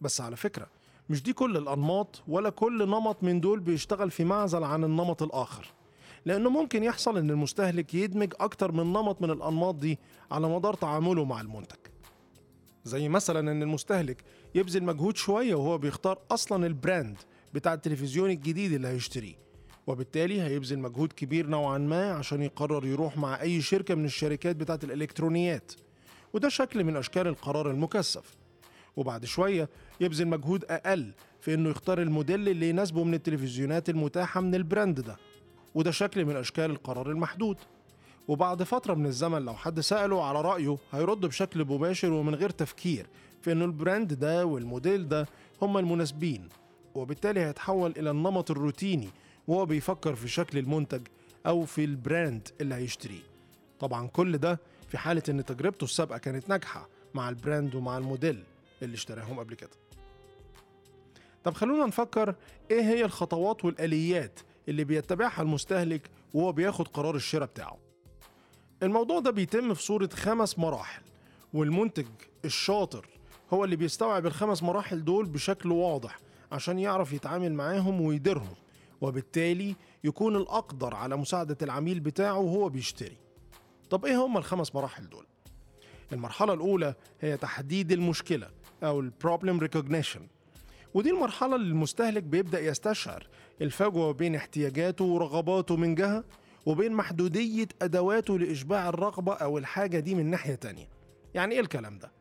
بس 0.00 0.20
على 0.20 0.36
فكرة 0.36 0.66
مش 1.10 1.22
دي 1.22 1.32
كل 1.32 1.56
الأنماط 1.56 2.22
ولا 2.28 2.50
كل 2.50 2.88
نمط 2.88 3.16
من 3.22 3.40
دول 3.40 3.60
بيشتغل 3.60 4.10
في 4.10 4.24
معزل 4.24 4.64
عن 4.64 4.84
النمط 4.84 5.22
الآخر. 5.22 5.66
لأنه 6.24 6.50
ممكن 6.50 6.82
يحصل 6.82 7.18
إن 7.18 7.30
المستهلك 7.30 7.94
يدمج 7.94 8.32
أكتر 8.40 8.72
من 8.72 8.92
نمط 8.92 9.22
من 9.22 9.30
الأنماط 9.30 9.74
دي 9.74 9.98
على 10.30 10.48
مدار 10.48 10.74
تعامله 10.74 11.24
مع 11.24 11.40
المنتج. 11.40 11.78
زي 12.86 13.08
مثلا 13.08 13.52
إن 13.52 13.62
المستهلك 13.62 14.24
يبذل 14.54 14.84
مجهود 14.84 15.16
شوية 15.16 15.54
وهو 15.54 15.78
بيختار 15.78 16.18
أصلا 16.30 16.66
البراند 16.66 17.16
بتاع 17.54 17.74
التلفزيون 17.74 18.30
الجديد 18.30 18.72
اللي 18.72 18.88
هيشتريه 18.88 19.34
وبالتالي 19.86 20.42
هيبذل 20.42 20.78
مجهود 20.78 21.12
كبير 21.12 21.46
نوعا 21.46 21.78
ما 21.78 22.12
عشان 22.12 22.42
يقرر 22.42 22.86
يروح 22.86 23.16
مع 23.16 23.40
أي 23.40 23.60
شركة 23.62 23.94
من 23.94 24.04
الشركات 24.04 24.56
بتاعت 24.56 24.84
الإلكترونيات 24.84 25.72
وده 26.32 26.48
شكل 26.48 26.84
من 26.84 26.96
أشكال 26.96 27.26
القرار 27.26 27.70
المكثف. 27.70 28.36
وبعد 28.96 29.24
شوية 29.24 29.68
يبذل 30.00 30.28
مجهود 30.28 30.64
أقل 30.64 31.12
في 31.40 31.54
إنه 31.54 31.70
يختار 31.70 32.02
الموديل 32.02 32.48
اللي 32.48 32.68
يناسبه 32.68 33.04
من 33.04 33.14
التلفزيونات 33.14 33.88
المتاحة 33.88 34.40
من 34.40 34.54
البراند 34.54 35.00
ده 35.00 35.16
وده 35.74 35.90
شكل 35.90 36.24
من 36.24 36.36
أشكال 36.36 36.70
القرار 36.70 37.10
المحدود. 37.10 37.56
وبعد 38.28 38.62
فترة 38.62 38.94
من 38.94 39.06
الزمن 39.06 39.42
لو 39.44 39.54
حد 39.54 39.80
سأله 39.80 40.24
على 40.24 40.40
رأيه 40.40 40.76
هيرد 40.92 41.20
بشكل 41.20 41.64
مباشر 41.64 42.12
ومن 42.12 42.34
غير 42.34 42.50
تفكير 42.50 43.06
في 43.42 43.52
إنه 43.52 43.64
البراند 43.64 44.12
ده 44.14 44.46
والموديل 44.46 45.08
ده 45.08 45.26
هما 45.62 45.80
المناسبين 45.80 46.48
وبالتالي 46.94 47.40
هيتحول 47.40 47.94
إلى 47.96 48.10
النمط 48.10 48.50
الروتيني 48.50 49.08
وهو 49.48 49.66
بيفكر 49.66 50.14
في 50.14 50.28
شكل 50.28 50.58
المنتج 50.58 51.00
أو 51.46 51.64
في 51.64 51.84
البراند 51.84 52.48
اللي 52.60 52.74
هيشتريه. 52.74 53.22
طبعا 53.80 54.06
كل 54.06 54.38
ده 54.38 54.60
في 54.88 54.98
حالة 54.98 55.22
إن 55.28 55.44
تجربته 55.44 55.84
السابقة 55.84 56.18
كانت 56.18 56.48
ناجحة 56.48 56.88
مع 57.14 57.28
البراند 57.28 57.74
ومع 57.74 57.98
الموديل 57.98 58.42
اللي 58.82 58.94
اشتراهم 58.94 59.38
قبل 59.38 59.54
كده. 59.54 59.70
طب 61.44 61.54
خلونا 61.54 61.86
نفكر 61.86 62.34
إيه 62.70 62.82
هي 62.82 63.04
الخطوات 63.04 63.64
والآليات 63.64 64.40
اللي 64.68 64.84
بيتبعها 64.84 65.42
المستهلك 65.42 66.10
وهو 66.34 66.52
بياخد 66.52 66.88
قرار 66.88 67.16
الشراء 67.16 67.48
بتاعه؟ 67.48 67.76
الموضوع 68.82 69.20
ده 69.20 69.30
بيتم 69.30 69.74
في 69.74 69.82
صورة 69.82 70.08
خمس 70.12 70.58
مراحل 70.58 71.02
والمنتج 71.54 72.06
الشاطر 72.44 73.08
هو 73.52 73.64
اللي 73.64 73.76
بيستوعب 73.76 74.26
الخمس 74.26 74.62
مراحل 74.62 75.04
دول 75.04 75.26
بشكل 75.26 75.72
واضح 75.72 76.18
عشان 76.52 76.78
يعرف 76.78 77.12
يتعامل 77.12 77.52
معاهم 77.52 78.00
ويديرهم 78.00 78.54
وبالتالي 79.00 79.76
يكون 80.04 80.36
الأقدر 80.36 80.94
على 80.94 81.16
مساعدة 81.16 81.56
العميل 81.62 82.00
بتاعه 82.00 82.38
وهو 82.38 82.68
بيشتري 82.68 83.16
طب 83.90 84.04
إيه 84.04 84.24
هم 84.26 84.36
الخمس 84.36 84.74
مراحل 84.74 85.08
دول؟ 85.08 85.26
المرحلة 86.12 86.52
الأولى 86.52 86.94
هي 87.20 87.36
تحديد 87.36 87.92
المشكلة 87.92 88.48
أو 88.82 89.00
ال 89.00 89.12
problem 89.24 89.62
recognition 89.64 90.20
ودي 90.94 91.10
المرحلة 91.10 91.56
اللي 91.56 91.68
المستهلك 91.70 92.22
بيبدأ 92.22 92.60
يستشعر 92.60 93.26
الفجوة 93.60 94.12
بين 94.12 94.34
احتياجاته 94.34 95.04
ورغباته 95.04 95.76
من 95.76 95.94
جهة 95.94 96.24
وبين 96.66 96.92
محدودية 96.92 97.68
أدواته 97.82 98.38
لإشباع 98.38 98.88
الرغبة 98.88 99.32
أو 99.34 99.58
الحاجة 99.58 99.98
دي 99.98 100.14
من 100.14 100.26
ناحية 100.30 100.54
تانية 100.54 100.88
يعني 101.34 101.54
إيه 101.54 101.60
الكلام 101.60 101.98
ده؟ 101.98 102.12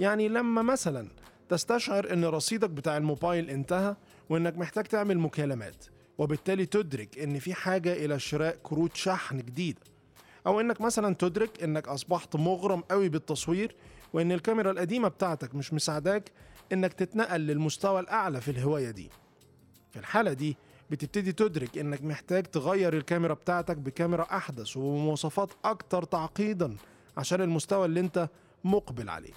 يعني 0.00 0.28
لما 0.28 0.62
مثلا 0.62 1.08
تستشعر 1.48 2.12
إن 2.12 2.24
رصيدك 2.24 2.70
بتاع 2.70 2.96
الموبايل 2.96 3.50
انتهى 3.50 3.96
وإنك 4.30 4.58
محتاج 4.58 4.84
تعمل 4.84 5.18
مكالمات 5.18 5.84
وبالتالي 6.18 6.66
تدرك 6.66 7.18
إن 7.18 7.38
في 7.38 7.54
حاجة 7.54 7.92
إلى 7.92 8.18
شراء 8.18 8.58
كروت 8.62 8.96
شحن 8.96 9.38
جديدة 9.38 9.80
أو 10.46 10.60
إنك 10.60 10.80
مثلا 10.80 11.14
تدرك 11.14 11.62
إنك 11.62 11.88
أصبحت 11.88 12.36
مغرم 12.36 12.80
قوي 12.80 13.08
بالتصوير 13.08 13.76
وإن 14.12 14.32
الكاميرا 14.32 14.70
القديمة 14.70 15.08
بتاعتك 15.08 15.54
مش 15.54 15.72
مساعداك 15.72 16.30
إنك 16.72 16.92
تتنقل 16.92 17.40
للمستوى 17.40 18.00
الأعلى 18.00 18.40
في 18.40 18.50
الهواية 18.50 18.90
دي 18.90 19.10
في 19.90 19.98
الحالة 19.98 20.32
دي 20.32 20.56
بتبتدي 20.94 21.32
تدرك 21.32 21.78
إنك 21.78 22.02
محتاج 22.04 22.42
تغير 22.42 22.96
الكاميرا 22.96 23.34
بتاعتك 23.34 23.76
بكاميرا 23.76 24.22
أحدث 24.22 24.76
وبمواصفات 24.76 25.50
أكتر 25.64 26.02
تعقيدا 26.04 26.76
عشان 27.16 27.40
المستوى 27.40 27.86
اللي 27.86 28.00
أنت 28.00 28.28
مقبل 28.64 29.08
عليه 29.08 29.32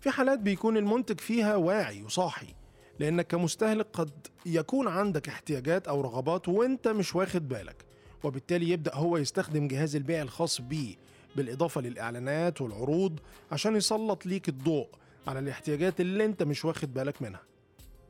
في 0.00 0.10
حالات 0.10 0.38
بيكون 0.38 0.76
المنتج 0.76 1.20
فيها 1.20 1.56
واعي 1.56 2.02
وصاحي 2.02 2.54
لأنك 2.98 3.26
كمستهلك 3.26 3.86
قد 3.92 4.10
يكون 4.46 4.88
عندك 4.88 5.28
احتياجات 5.28 5.88
أو 5.88 6.00
رغبات 6.00 6.48
وأنت 6.48 6.88
مش 6.88 7.14
واخد 7.14 7.48
بالك 7.48 7.84
وبالتالي 8.24 8.70
يبدأ 8.70 8.94
هو 8.94 9.16
يستخدم 9.16 9.68
جهاز 9.68 9.96
البيع 9.96 10.22
الخاص 10.22 10.60
بيه 10.60 10.96
بالإضافة 11.36 11.80
للإعلانات 11.80 12.60
والعروض 12.60 13.20
عشان 13.52 13.76
يسلط 13.76 14.26
ليك 14.26 14.48
الضوء 14.48 14.88
على 15.26 15.38
الاحتياجات 15.38 16.00
اللي 16.00 16.24
أنت 16.24 16.42
مش 16.42 16.64
واخد 16.64 16.94
بالك 16.94 17.22
منها 17.22 17.40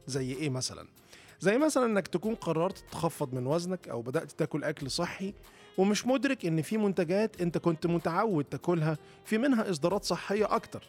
زي 0.07 0.33
إيه 0.33 0.51
مثلا؟ 0.51 0.87
زي 1.43 1.59
مثلا 1.59 1.87
إنك 1.87 2.09
تكون 2.09 2.35
قررت 2.35 2.85
تخفض 2.93 3.35
من 3.35 3.47
وزنك 3.47 3.89
أو 3.89 4.03
بدأت 4.03 4.33
تاكل 4.33 4.65
أكل 4.65 4.91
صحي 4.91 5.35
ومش 5.79 6.07
مدرك 6.07 6.47
إن 6.47 6.63
في 6.63 6.79
منتجات 6.79 7.41
أنت 7.41 7.59
كنت 7.59 7.87
متعود 7.87 8.45
تاكلها 8.45 8.99
في 9.25 9.39
منها 9.39 9.71
إصدارات 9.71 10.05
صحية 10.05 10.55
أكتر 10.55 10.85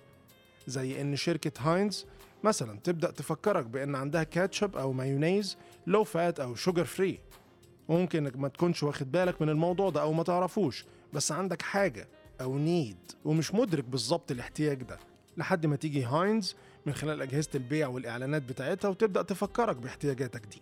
زي 0.67 1.01
إن 1.01 1.15
شركة 1.15 1.51
هاينز 1.59 2.05
مثلا 2.43 2.79
تبدأ 2.83 3.11
تفكرك 3.11 3.65
بإن 3.65 3.95
عندها 3.95 4.23
كاتشب 4.23 4.77
أو 4.77 4.93
مايونيز 4.93 5.57
low 5.87 6.03
fat 6.03 6.39
أو 6.39 6.55
sugar 6.55 6.85
free 6.85 7.19
ممكن 7.89 8.25
إنك 8.25 8.37
ما 8.37 8.47
تكونش 8.47 8.83
واخد 8.83 9.11
بالك 9.11 9.41
من 9.41 9.49
الموضوع 9.49 9.89
ده 9.89 10.01
أو 10.01 10.13
ما 10.13 10.23
تعرفوش 10.23 10.85
بس 11.13 11.31
عندك 11.31 11.61
حاجة 11.61 12.07
أو 12.41 12.57
need 12.57 12.97
ومش 13.25 13.53
مدرك 13.53 13.83
بالظبط 13.83 14.31
الاحتياج 14.31 14.83
ده. 14.83 14.99
لحد 15.37 15.65
ما 15.65 15.75
تيجي 15.75 16.03
هاينز 16.03 16.55
من 16.85 16.93
خلال 16.93 17.21
أجهزة 17.21 17.49
البيع 17.55 17.87
والإعلانات 17.87 18.41
بتاعتها 18.41 18.89
وتبدأ 18.89 19.21
تفكرك 19.21 19.75
باحتياجاتك 19.75 20.45
دي. 20.45 20.61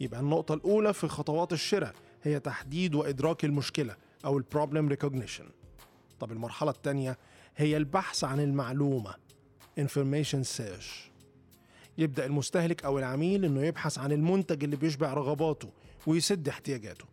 يبقى 0.00 0.20
النقطة 0.20 0.54
الأولى 0.54 0.92
في 0.92 1.08
خطوات 1.08 1.52
الشراء 1.52 1.94
هي 2.22 2.40
تحديد 2.40 2.94
وإدراك 2.94 3.44
المشكلة 3.44 3.96
أو 4.24 4.38
ال 4.38 4.44
problem 4.44 4.88
recognition 4.88 5.44
طب 6.20 6.32
المرحلة 6.32 6.70
الثانية 6.70 7.18
هي 7.56 7.76
البحث 7.76 8.24
عن 8.24 8.40
المعلومة 8.40 9.14
information 9.80 10.44
search. 10.58 11.08
يبدأ 11.98 12.26
المستهلك 12.26 12.84
أو 12.84 12.98
العميل 12.98 13.44
إنه 13.44 13.64
يبحث 13.64 13.98
عن 13.98 14.12
المنتج 14.12 14.64
اللي 14.64 14.76
بيشبع 14.76 15.14
رغباته 15.14 15.70
ويسد 16.06 16.48
احتياجاته. 16.48 17.04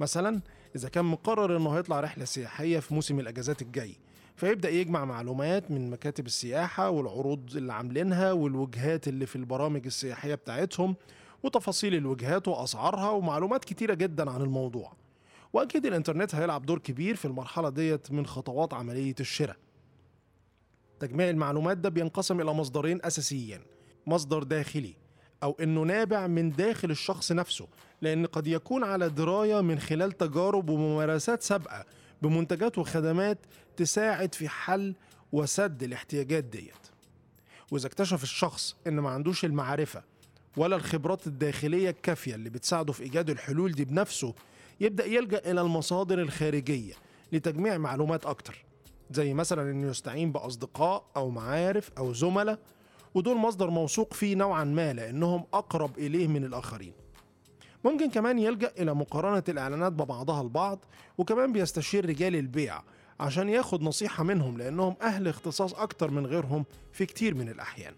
مثلا 0.00 0.40
إذا 0.76 0.88
كان 0.88 1.04
مقرر 1.04 1.56
إنه 1.56 1.70
هيطلع 1.76 2.00
رحلة 2.00 2.24
سياحية 2.24 2.78
في 2.78 2.94
موسم 2.94 3.20
الأجازات 3.20 3.62
الجاي 3.62 3.96
فيبدأ 4.40 4.68
يجمع 4.70 5.04
معلومات 5.04 5.70
من 5.70 5.90
مكاتب 5.90 6.26
السياحة 6.26 6.90
والعروض 6.90 7.56
اللي 7.56 7.72
عاملينها 7.72 8.32
والوجهات 8.32 9.08
اللي 9.08 9.26
في 9.26 9.36
البرامج 9.36 9.86
السياحية 9.86 10.34
بتاعتهم 10.34 10.96
وتفاصيل 11.42 11.94
الوجهات 11.94 12.48
وأسعارها 12.48 13.10
ومعلومات 13.10 13.64
كتيرة 13.64 13.94
جدا 13.94 14.30
عن 14.30 14.42
الموضوع. 14.42 14.92
وأكيد 15.52 15.86
الإنترنت 15.86 16.34
هيلعب 16.34 16.66
دور 16.66 16.78
كبير 16.78 17.16
في 17.16 17.24
المرحلة 17.24 17.68
ديت 17.68 18.12
من 18.12 18.26
خطوات 18.26 18.74
عملية 18.74 19.14
الشراء. 19.20 19.56
تجميع 21.00 21.30
المعلومات 21.30 21.76
ده 21.76 21.88
بينقسم 21.88 22.40
إلى 22.40 22.52
مصدرين 22.52 22.98
أساسيين 23.04 23.60
مصدر 24.06 24.42
داخلي 24.42 24.94
أو 25.42 25.56
إنه 25.62 25.82
نابع 25.82 26.26
من 26.26 26.50
داخل 26.50 26.90
الشخص 26.90 27.32
نفسه 27.32 27.66
لأن 28.02 28.26
قد 28.26 28.46
يكون 28.46 28.84
على 28.84 29.08
دراية 29.08 29.60
من 29.60 29.78
خلال 29.78 30.12
تجارب 30.12 30.70
وممارسات 30.70 31.42
سابقة 31.42 31.84
بمنتجات 32.22 32.78
وخدمات 32.78 33.38
تساعد 33.84 34.34
في 34.34 34.48
حل 34.48 34.94
وسد 35.32 35.82
الاحتياجات 35.82 36.44
ديت. 36.44 36.74
وإذا 37.70 37.86
اكتشف 37.86 38.22
الشخص 38.22 38.76
إن 38.86 39.00
ما 39.00 39.10
عندوش 39.10 39.44
المعرفة 39.44 40.02
ولا 40.56 40.76
الخبرات 40.76 41.26
الداخلية 41.26 41.90
الكافية 41.90 42.34
اللي 42.34 42.50
بتساعده 42.50 42.92
في 42.92 43.02
إيجاد 43.02 43.30
الحلول 43.30 43.72
دي 43.72 43.84
بنفسه 43.84 44.34
يبدأ 44.80 45.04
يلجأ 45.04 45.38
إلى 45.50 45.60
المصادر 45.60 46.20
الخارجية 46.20 46.94
لتجميع 47.32 47.78
معلومات 47.78 48.26
أكتر 48.26 48.64
زي 49.10 49.34
مثلا 49.34 49.70
إنه 49.70 49.88
يستعين 49.90 50.32
بأصدقاء 50.32 51.04
أو 51.16 51.30
معارف 51.30 51.90
أو 51.98 52.12
زملاء 52.12 52.58
ودول 53.14 53.36
مصدر 53.36 53.70
موثوق 53.70 54.14
فيه 54.14 54.34
نوعا 54.34 54.64
ما 54.64 54.92
لأنهم 54.92 55.44
أقرب 55.54 55.98
إليه 55.98 56.28
من 56.28 56.44
الآخرين. 56.44 56.92
ممكن 57.84 58.10
كمان 58.10 58.38
يلجأ 58.38 58.72
إلى 58.78 58.94
مقارنة 58.94 59.44
الإعلانات 59.48 59.92
ببعضها 59.92 60.42
البعض 60.42 60.84
وكمان 61.18 61.52
بيستشير 61.52 62.08
رجال 62.08 62.36
البيع 62.36 62.82
عشان 63.20 63.48
ياخد 63.48 63.82
نصيحة 63.82 64.24
منهم 64.24 64.58
لأنهم 64.58 64.96
أهل 65.02 65.28
اختصاص 65.28 65.74
أكتر 65.74 66.10
من 66.10 66.26
غيرهم 66.26 66.64
في 66.92 67.06
كتير 67.06 67.34
من 67.34 67.48
الأحيان. 67.48 67.94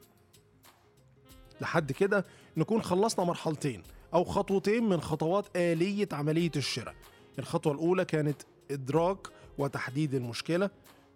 لحد 1.61 1.93
كده 1.93 2.25
نكون 2.57 2.83
خلصنا 2.83 3.25
مرحلتين 3.25 3.83
أو 4.15 4.25
خطوتين 4.25 4.89
من 4.89 5.01
خطوات 5.01 5.57
آلية 5.57 6.09
عملية 6.13 6.51
الشراء. 6.57 6.95
الخطوة 7.39 7.73
الأولى 7.73 8.05
كانت 8.05 8.43
إدراك 8.71 9.19
وتحديد 9.59 10.15
المشكلة. 10.15 10.71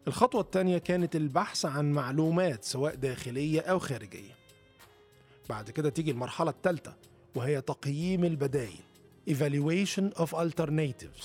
الخطوة 0.08 0.40
الثانية 0.40 0.78
كانت 0.78 1.16
البحث 1.16 1.64
عن 1.64 1.92
معلومات 1.92 2.64
سواء 2.64 2.94
داخلية 2.94 3.60
أو 3.60 3.78
خارجية. 3.78 4.34
بعد 5.48 5.70
كده 5.70 5.90
تيجي 5.90 6.10
المرحلة 6.10 6.50
الثالثة 6.50 6.94
وهي 7.34 7.60
تقييم 7.60 8.24
البدائل 8.24 8.80
Evaluation 9.30 10.18
of 10.18 10.28
Alternatives. 10.34 11.24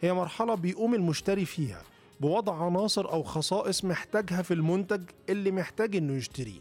هي 0.00 0.12
مرحلة 0.12 0.54
بيقوم 0.54 0.94
المشتري 0.94 1.44
فيها 1.44 1.82
بوضع 2.24 2.64
عناصر 2.64 3.12
أو 3.12 3.22
خصائص 3.22 3.84
محتاجها 3.84 4.42
في 4.42 4.54
المنتج 4.54 5.02
اللي 5.28 5.50
محتاج 5.50 5.96
إنه 5.96 6.12
يشتريه. 6.12 6.60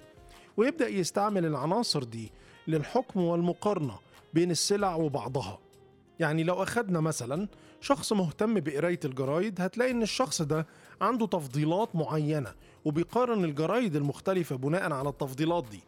ويبدأ 0.58 0.88
يستعمل 0.88 1.46
العناصر 1.46 2.04
دي 2.04 2.32
للحكم 2.68 3.20
والمقارنة 3.20 4.00
بين 4.34 4.52
السلع 4.52 4.96
وبعضها. 4.96 5.60
يعني 6.20 6.44
لو 6.44 6.64
أخدنا 6.64 7.00
مثلا 7.00 7.48
شخص 7.82 8.14
مهتم 8.14 8.60
بقراية 8.60 9.00
الجرايد 9.06 9.62
هتلاقي 9.62 9.92
إن 9.92 10.02
الشخص 10.02 10.42
ده 10.42 10.68
عنده 11.02 11.28
تفضيلات 11.28 11.96
معينة 11.96 12.54
وبيقارن 12.86 13.44
الجرايد 13.46 13.96
المختلفة 13.96 14.56
بناء 14.56 14.92
على 14.94 15.10
التفضيلات 15.10 15.66
دي. 15.72 15.84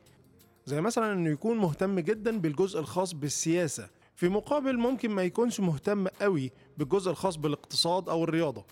زي 0.66 0.82
مثلا 0.82 1.14
إنه 1.14 1.30
يكون 1.30 1.58
مهتم 1.58 2.00
جدا 2.00 2.40
بالجزء 2.40 2.80
الخاص 2.80 3.14
بالسياسة 3.14 3.90
في 4.16 4.30
مقابل 4.30 4.78
ممكن 4.78 5.12
ما 5.12 5.24
يكونش 5.24 5.60
مهتم 5.60 6.08
قوي 6.08 6.52
بالجزء 6.78 7.12
الخاص 7.12 7.36
بالاقتصاد 7.36 8.10
أو 8.10 8.24
الرياضة. 8.24 8.66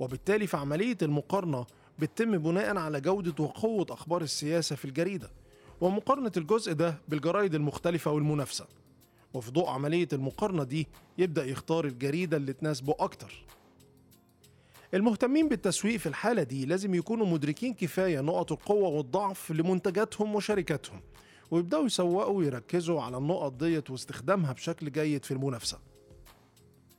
وبالتالي 0.00 0.46
في 0.46 0.56
عملية 0.56 0.96
المقارنة 1.02 1.66
بتتم 1.98 2.38
بناء 2.38 2.76
على 2.76 3.00
جودة 3.00 3.44
وقوة 3.44 3.86
أخبار 3.90 4.22
السياسة 4.22 4.76
في 4.76 4.84
الجريدة 4.84 5.30
ومقارنة 5.80 6.32
الجزء 6.36 6.72
ده 6.72 6.94
بالجرايد 7.08 7.54
المختلفة 7.54 8.10
والمنافسة. 8.10 8.66
وفي 9.34 9.50
ضوء 9.50 9.68
عملية 9.68 10.08
المقارنة 10.12 10.64
دي 10.64 10.88
يبدأ 11.18 11.44
يختار 11.44 11.84
الجريدة 11.84 12.36
اللي 12.36 12.52
تناسبه 12.52 12.94
أكتر. 12.98 13.44
المهتمين 14.94 15.48
بالتسويق 15.48 15.96
في 15.96 16.06
الحالة 16.06 16.42
دي 16.42 16.66
لازم 16.66 16.94
يكونوا 16.94 17.26
مدركين 17.26 17.74
كفاية 17.74 18.20
نقط 18.20 18.52
القوة 18.52 18.88
والضعف 18.88 19.50
لمنتجاتهم 19.50 20.34
وشركاتهم 20.34 21.00
ويبدأوا 21.50 21.86
يسوقوا 21.86 22.38
ويركزوا 22.38 23.02
على 23.02 23.16
النقط 23.16 23.52
ديت 23.52 23.90
واستخدامها 23.90 24.52
بشكل 24.52 24.92
جيد 24.92 25.24
في 25.24 25.30
المنافسة. 25.30 25.78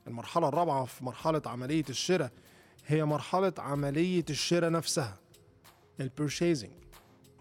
المرحلة 0.06 0.48
الرابعة 0.48 0.84
في 0.84 1.04
مرحلة 1.04 1.42
عملية 1.46 1.84
الشراء 1.90 2.30
هي 2.86 3.04
مرحلة 3.04 3.52
عملية 3.58 4.24
الشراء 4.30 4.70
نفسها 4.70 5.18
ال 6.00 6.06
purchasing 6.06 6.70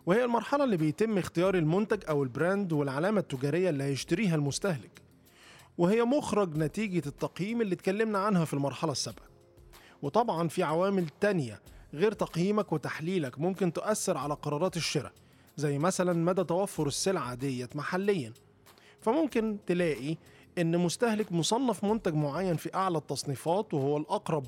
وهي 0.05 0.23
المرحلة 0.23 0.63
اللي 0.63 0.77
بيتم 0.77 1.17
اختيار 1.17 1.55
المنتج 1.55 2.03
أو 2.09 2.23
ال 2.23 2.32
brand 2.32 2.73
والعلامة 2.73 3.19
التجارية 3.19 3.69
اللي 3.69 3.83
هيشتريها 3.83 4.35
المستهلك. 4.35 5.01
وهي 5.77 6.03
مخرج 6.03 6.57
نتيجة 6.57 7.07
التقييم 7.07 7.61
اللي 7.61 7.75
اتكلمنا 7.75 8.19
عنها 8.19 8.45
في 8.45 8.53
المرحلة 8.53 8.91
السابقة. 8.91 9.25
وطبعا 10.01 10.47
في 10.47 10.63
عوامل 10.63 11.05
تانية 11.19 11.61
غير 11.93 12.11
تقييمك 12.11 12.71
وتحليلك 12.73 13.39
ممكن 13.39 13.73
تؤثر 13.73 14.17
على 14.17 14.33
قرارات 14.33 14.77
الشراء 14.77 15.13
زي 15.57 15.79
مثلا 15.79 16.13
مدى 16.13 16.43
توفر 16.43 16.87
السلعة 16.87 17.33
ديت 17.35 17.75
محليا. 17.75 18.33
فممكن 18.99 19.57
تلاقي 19.67 20.17
إن 20.57 20.77
مستهلك 20.77 21.31
مصنف 21.31 21.83
منتج 21.83 22.13
معين 22.13 22.55
في 22.55 22.75
أعلى 22.75 22.97
التصنيفات 22.97 23.73
وهو 23.73 23.97
الأقرب 23.97 24.45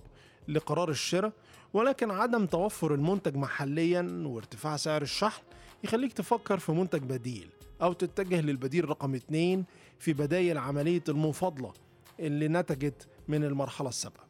لقرار 0.48 0.90
الشراء 0.90 1.32
ولكن 1.74 2.12
عدم 2.12 2.46
توفر 2.46 2.94
المنتج 2.94 3.36
محليا 3.36 4.24
وارتفاع 4.26 4.78
سعر 4.78 5.02
الشحن 5.02 5.42
يخليك 5.84 6.14
تفكر 6.14 6.60
في 6.60 6.72
منتج 6.72 7.02
بديل 7.02 7.50
أو 7.82 7.94
تتجه 7.94 8.42
للبديل 8.42 8.90
رقم 8.90 9.16
اتنين 9.16 9.66
في 10.00 10.14
بدايل 10.14 10.58
عملية 10.58 11.04
المفاضلة 11.10 11.74
اللي 12.20 12.48
نتجت 12.48 13.08
من 13.28 13.44
المرحلة 13.44 13.90
السابقة. 13.90 14.24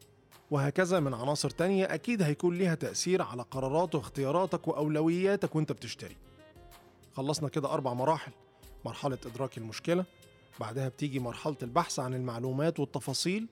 وهكذا 0.50 1.00
من 1.00 1.14
عناصر 1.14 1.50
تانية 1.50 1.94
أكيد 1.94 2.22
هيكون 2.22 2.54
ليها 2.54 2.74
تأثير 2.74 3.22
على 3.22 3.42
قرارات 3.42 3.94
واختياراتك 3.94 4.68
وأولوياتك 4.68 5.56
وأنت 5.56 5.72
بتشتري. 5.72 6.16
خلصنا 7.16 7.48
كده 7.48 7.72
أربع 7.72 7.92
مراحل. 7.92 8.32
مرحلة 8.84 9.18
إدراك 9.26 9.58
المشكلة 9.58 10.04
بعدها 10.60 10.88
بتيجي 10.88 11.18
مرحلة 11.18 11.56
البحث 11.62 11.98
عن 11.98 12.14
المعلومات 12.14 12.80
والتفاصيل 12.80 13.46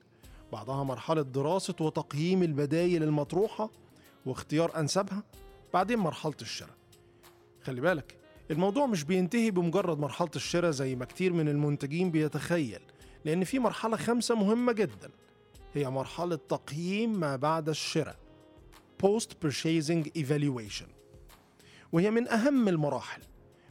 بعدها 0.53 0.83
مرحلة 0.83 1.21
دراسة 1.21 1.75
وتقييم 1.79 2.43
البدايل 2.43 3.03
المطروحة 3.03 3.69
واختيار 4.25 4.79
أنسبها 4.79 5.23
بعدين 5.73 5.99
مرحلة 5.99 6.35
الشراء. 6.41 6.75
خلي 7.63 7.81
بالك 7.81 8.17
الموضوع 8.51 8.85
مش 8.85 9.03
بينتهي 9.03 9.51
بمجرد 9.51 9.99
مرحلة 9.99 10.31
الشراء 10.35 10.71
زي 10.71 10.95
ما 10.95 11.05
كتير 11.05 11.33
من 11.33 11.49
المنتجين 11.49 12.11
بيتخيل 12.11 12.79
لأن 13.25 13.43
في 13.43 13.59
مرحلة 13.59 13.97
خامسة 13.97 14.35
مهمة 14.35 14.71
جدا 14.71 15.11
هي 15.73 15.89
مرحلة 15.89 16.35
تقييم 16.35 17.19
ما 17.19 17.35
بعد 17.35 17.69
الشراء 17.69 18.15
Post 19.03 19.29
Purchasing 19.45 20.07
Evaluation. 20.17 20.89
وهي 21.91 22.11
من 22.11 22.27
أهم 22.27 22.67
المراحل. 22.67 23.21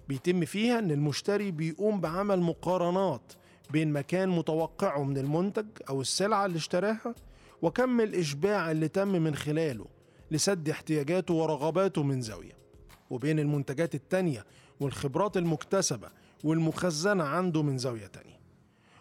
بيتم 0.09 0.45
فيها 0.45 0.79
إن 0.79 0.91
المشتري 0.91 1.51
بيقوم 1.51 2.01
بعمل 2.01 2.41
مقارنات 2.41 3.33
بين 3.73 3.93
مكان 3.93 4.29
متوقعه 4.29 5.05
من 5.05 5.19
المنتج 5.19 5.67
أو 5.89 6.01
السلعة 6.01 6.47
اللي 6.47 6.57
اشتراها 6.57 7.15
وكم 7.63 8.01
الإشباع 8.01 8.71
اللي 8.71 8.89
تم 8.89 9.09
من 9.09 9.35
خلاله 9.35 9.87
لسد 10.31 10.69
احتياجاته 10.69 11.35
ورغباته 11.35 12.03
من 12.03 12.21
زاوية. 12.21 12.57
وبين 13.11 13.39
المنتجات 13.39 13.95
التانية 13.95 14.47
والخبرات 14.81 15.37
المكتسبة 15.37 16.09
والمخزنة 16.45 17.25
عنده 17.25 17.63
من 17.63 17.79
زاوية 17.79 18.07
تانية. 18.07 18.41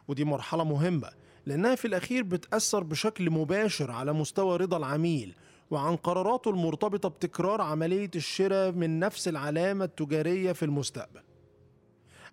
ودي 0.07 0.23
مرحلة 0.25 0.63
مهمة 0.63 1.09
لأنها 1.45 1.75
في 1.75 1.85
الأخير 1.85 2.23
بتأثر 2.23 2.83
بشكل 2.83 3.29
مباشر 3.29 3.91
على 3.91 4.13
مستوى 4.13 4.57
رضا 4.57 4.77
العميل 4.77 5.35
وعن 5.71 5.95
قراراته 5.95 6.51
المرتبطة 6.51 7.09
بتكرار 7.09 7.61
عملية 7.61 8.11
الشراء 8.15 8.71
من 8.71 8.99
نفس 8.99 9.27
العلامة 9.27 9.85
التجارية 9.85 10.51
في 10.51 10.65
المستقبل. 10.65 11.21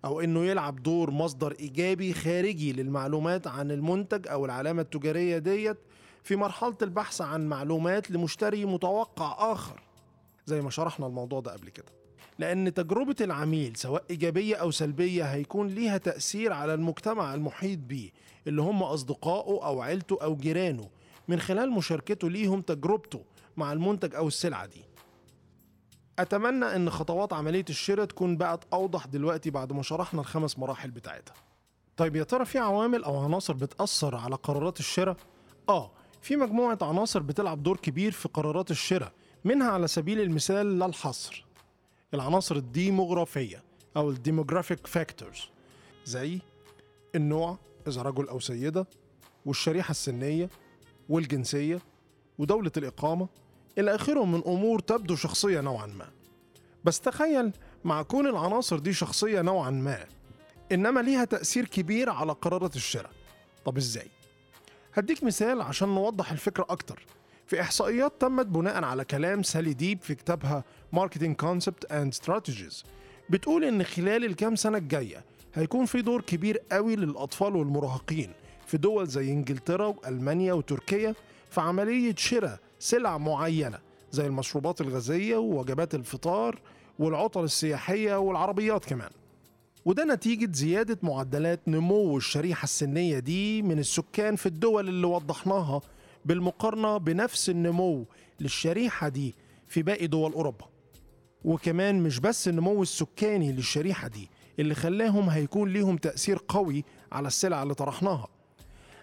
أو 0.05 0.21
إنه 0.21 0.45
يلعب 0.45 0.83
دور 0.83 1.11
مصدر 1.11 1.55
إيجابي 1.59 2.13
خارجي 2.13 2.73
للمعلومات 2.73 3.47
عن 3.47 3.71
المنتج 3.71 4.27
أو 4.27 4.45
العلامة 4.45 4.81
التجارية 4.81 5.37
ديت 5.37 5.77
في 6.23 6.35
مرحلة 6.35 6.77
البحث 6.81 7.21
عن 7.21 7.47
معلومات 7.49 8.11
لمشتري 8.11 8.65
متوقع 8.65 9.51
آخر 9.53 9.79
زي 10.45 10.61
ما 10.61 10.69
شرحنا 10.69 11.07
الموضوع 11.07 11.39
ده 11.39 11.51
قبل 11.53 11.69
كده. 11.69 11.85
لأن 12.39 12.73
تجربة 12.73 13.15
العميل 13.21 13.75
سواء 13.77 14.03
إيجابية 14.09 14.55
أو 14.55 14.71
سلبية 14.71 15.23
هيكون 15.23 15.67
ليها 15.67 15.97
تأثير 15.97 16.53
على 16.53 16.73
المجتمع 16.73 17.33
المحيط 17.33 17.79
بيه 17.79 18.09
اللي 18.47 18.61
هم 18.61 18.83
أصدقائه 18.83 19.65
أو 19.65 19.81
عيلته 19.81 20.17
أو 20.21 20.35
جيرانه. 20.35 20.89
من 21.27 21.39
خلال 21.39 21.71
مشاركته 21.71 22.29
ليهم 22.29 22.61
تجربته 22.61 23.23
مع 23.57 23.73
المنتج 23.73 24.15
أو 24.15 24.27
السلعة 24.27 24.65
دي. 24.65 24.83
أتمنى 26.21 26.65
إن 26.75 26.89
خطوات 26.89 27.33
عملية 27.33 27.65
الشراء 27.69 28.05
تكون 28.05 28.37
بقت 28.37 28.63
أوضح 28.73 29.05
دلوقتي 29.07 29.49
بعد 29.49 29.73
ما 29.73 29.81
شرحنا 29.83 30.21
الخمس 30.21 30.59
مراحل 30.59 30.91
بتاعتها 30.91 31.33
طيب 31.97 32.15
يا 32.15 32.23
ترى 32.23 32.45
في 32.45 32.57
عوامل 32.57 33.03
أو 33.03 33.23
عناصر 33.23 33.53
بتأثر 33.53 34.15
على 34.15 34.35
قرارات 34.35 34.79
الشراء؟ 34.79 35.17
آه 35.69 35.91
في 36.21 36.35
مجموعة 36.35 36.77
عناصر 36.81 37.19
بتلعب 37.19 37.63
دور 37.63 37.77
كبير 37.77 38.11
في 38.11 38.27
قرارات 38.27 38.71
الشراء 38.71 39.11
منها 39.45 39.71
على 39.71 39.87
سبيل 39.87 40.21
المثال 40.21 40.79
لا 40.79 40.85
الحصر 40.85 41.45
العناصر 42.13 42.55
الديموغرافية 42.55 43.63
أو 43.97 44.09
ال 44.09 44.16
demographic 44.16 44.87
factors 44.87 45.49
زي 46.05 46.39
النوع 47.15 47.57
إذا 47.87 48.01
رجل 48.01 48.27
أو 48.27 48.39
سيدة 48.39 48.87
والشريحة 49.45 49.91
السنية 49.91 50.49
والجنسية 51.09 51.79
ودولة 52.37 52.71
الإقامة 52.77 53.27
إلى 53.77 53.95
آخره 53.95 54.25
من 54.25 54.41
أمور 54.47 54.79
تبدو 54.79 55.15
شخصية 55.15 55.61
نوعا 55.61 55.85
ما. 55.87 56.09
بس 56.83 56.99
تخيل 57.01 57.51
مع 57.83 58.01
كون 58.01 58.27
العناصر 58.27 58.79
دي 58.79 58.93
شخصية 58.93 59.41
نوعا 59.41 59.69
ما 59.69 60.05
إنما 60.71 60.99
ليها 60.99 61.25
تأثير 61.25 61.65
كبير 61.65 62.09
على 62.09 62.31
قرارات 62.31 62.75
الشراء. 62.75 63.11
طب 63.65 63.77
إزاي؟ 63.77 64.07
هديك 64.93 65.23
مثال 65.23 65.61
عشان 65.61 65.89
نوضح 65.89 66.31
الفكرة 66.31 66.65
أكتر. 66.69 67.05
في 67.47 67.61
إحصائيات 67.61 68.13
تمت 68.19 68.45
بناء 68.45 68.83
على 68.83 69.05
كلام 69.05 69.43
سالي 69.43 69.73
ديب 69.73 70.01
في 70.01 70.15
كتابها 70.15 70.63
Marketing 70.95 71.33
Concept 71.43 71.91
and 71.91 72.25
Strategies 72.25 72.85
بتقول 73.29 73.63
إن 73.63 73.83
خلال 73.83 74.25
الكام 74.25 74.55
سنة 74.55 74.77
الجاية 74.77 75.23
هيكون 75.53 75.85
في 75.85 76.01
دور 76.01 76.21
كبير 76.21 76.57
قوي 76.71 76.95
للأطفال 76.95 77.55
والمراهقين 77.55 78.31
في 78.67 78.77
دول 78.77 79.07
زي 79.07 79.31
إنجلترا 79.31 79.85
وألمانيا 79.87 80.53
وتركيا 80.53 81.15
في 81.51 81.61
عملية 81.61 82.15
شراء 82.17 82.59
سلع 82.79 83.17
معينة 83.17 83.79
زي 84.11 84.25
المشروبات 84.27 84.81
الغازية 84.81 85.37
ووجبات 85.37 85.95
الفطار 85.95 86.61
والعطل 86.99 87.43
السياحية 87.43 88.15
والعربيات 88.19 88.85
كمان. 88.85 89.09
وده 89.85 90.03
نتيجة 90.05 90.51
زيادة 90.53 90.97
معدلات 91.03 91.59
نمو 91.67 92.17
الشريحة 92.17 92.63
السنية 92.63 93.19
دي 93.19 93.61
من 93.61 93.79
السكان 93.79 94.35
في 94.35 94.45
الدول 94.45 94.89
اللي 94.89 95.07
وضحناها 95.07 95.81
بالمقارنة 96.25 96.97
بنفس 96.97 97.49
النمو 97.49 98.05
للشريحة 98.39 99.09
دي 99.09 99.35
في 99.67 99.81
باقي 99.83 100.07
دول 100.07 100.33
أوروبا. 100.33 100.65
وكمان 101.45 102.03
مش 102.03 102.19
بس 102.19 102.47
النمو 102.47 102.81
السكاني 102.81 103.51
للشريحة 103.51 104.07
دي 104.07 104.29
اللي 104.59 104.75
خلاهم 104.75 105.29
هيكون 105.29 105.69
ليهم 105.69 105.97
تأثير 105.97 106.39
قوي 106.47 106.83
على 107.11 107.27
السلع 107.27 107.63
اللي 107.63 107.73
طرحناها. 107.73 108.27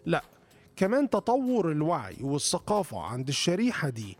لا 0.07 0.25
كمان 0.77 1.11
تطور 1.11 1.73
الوعي 1.73 2.17
والثقافة 2.21 3.01
عند 3.01 3.29
الشريحة 3.29 3.89
دي 3.89 4.17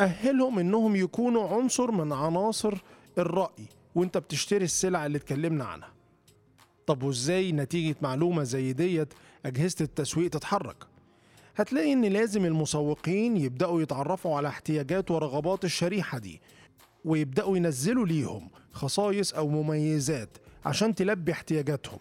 أهلهم 0.00 0.58
إنهم 0.58 0.96
يكونوا 0.96 1.48
عنصر 1.48 1.90
من 1.90 2.12
عناصر 2.12 2.74
الرأي 3.18 3.66
وأنت 3.94 4.18
بتشتري 4.18 4.64
السلع 4.64 5.06
اللي 5.06 5.18
اتكلمنا 5.18 5.64
عنها. 5.64 5.92
طب 6.86 7.02
وإزاي 7.02 7.52
نتيجة 7.52 7.96
معلومة 8.02 8.42
زي 8.42 8.72
ديت 8.72 9.14
أجهزة 9.46 9.76
التسويق 9.80 10.30
تتحرك؟ 10.30 10.76
هتلاقي 11.56 11.92
إن 11.92 12.04
لازم 12.04 12.44
المسوقين 12.44 13.36
يبدأوا 13.36 13.82
يتعرفوا 13.82 14.36
على 14.36 14.48
احتياجات 14.48 15.10
ورغبات 15.10 15.64
الشريحة 15.64 16.18
دي 16.18 16.40
ويبدأوا 17.04 17.56
ينزلوا 17.56 18.06
ليهم 18.06 18.48
خصائص 18.72 19.34
أو 19.34 19.48
مميزات 19.48 20.38
عشان 20.64 20.94
تلبي 20.94 21.32
احتياجاتهم. 21.32 21.98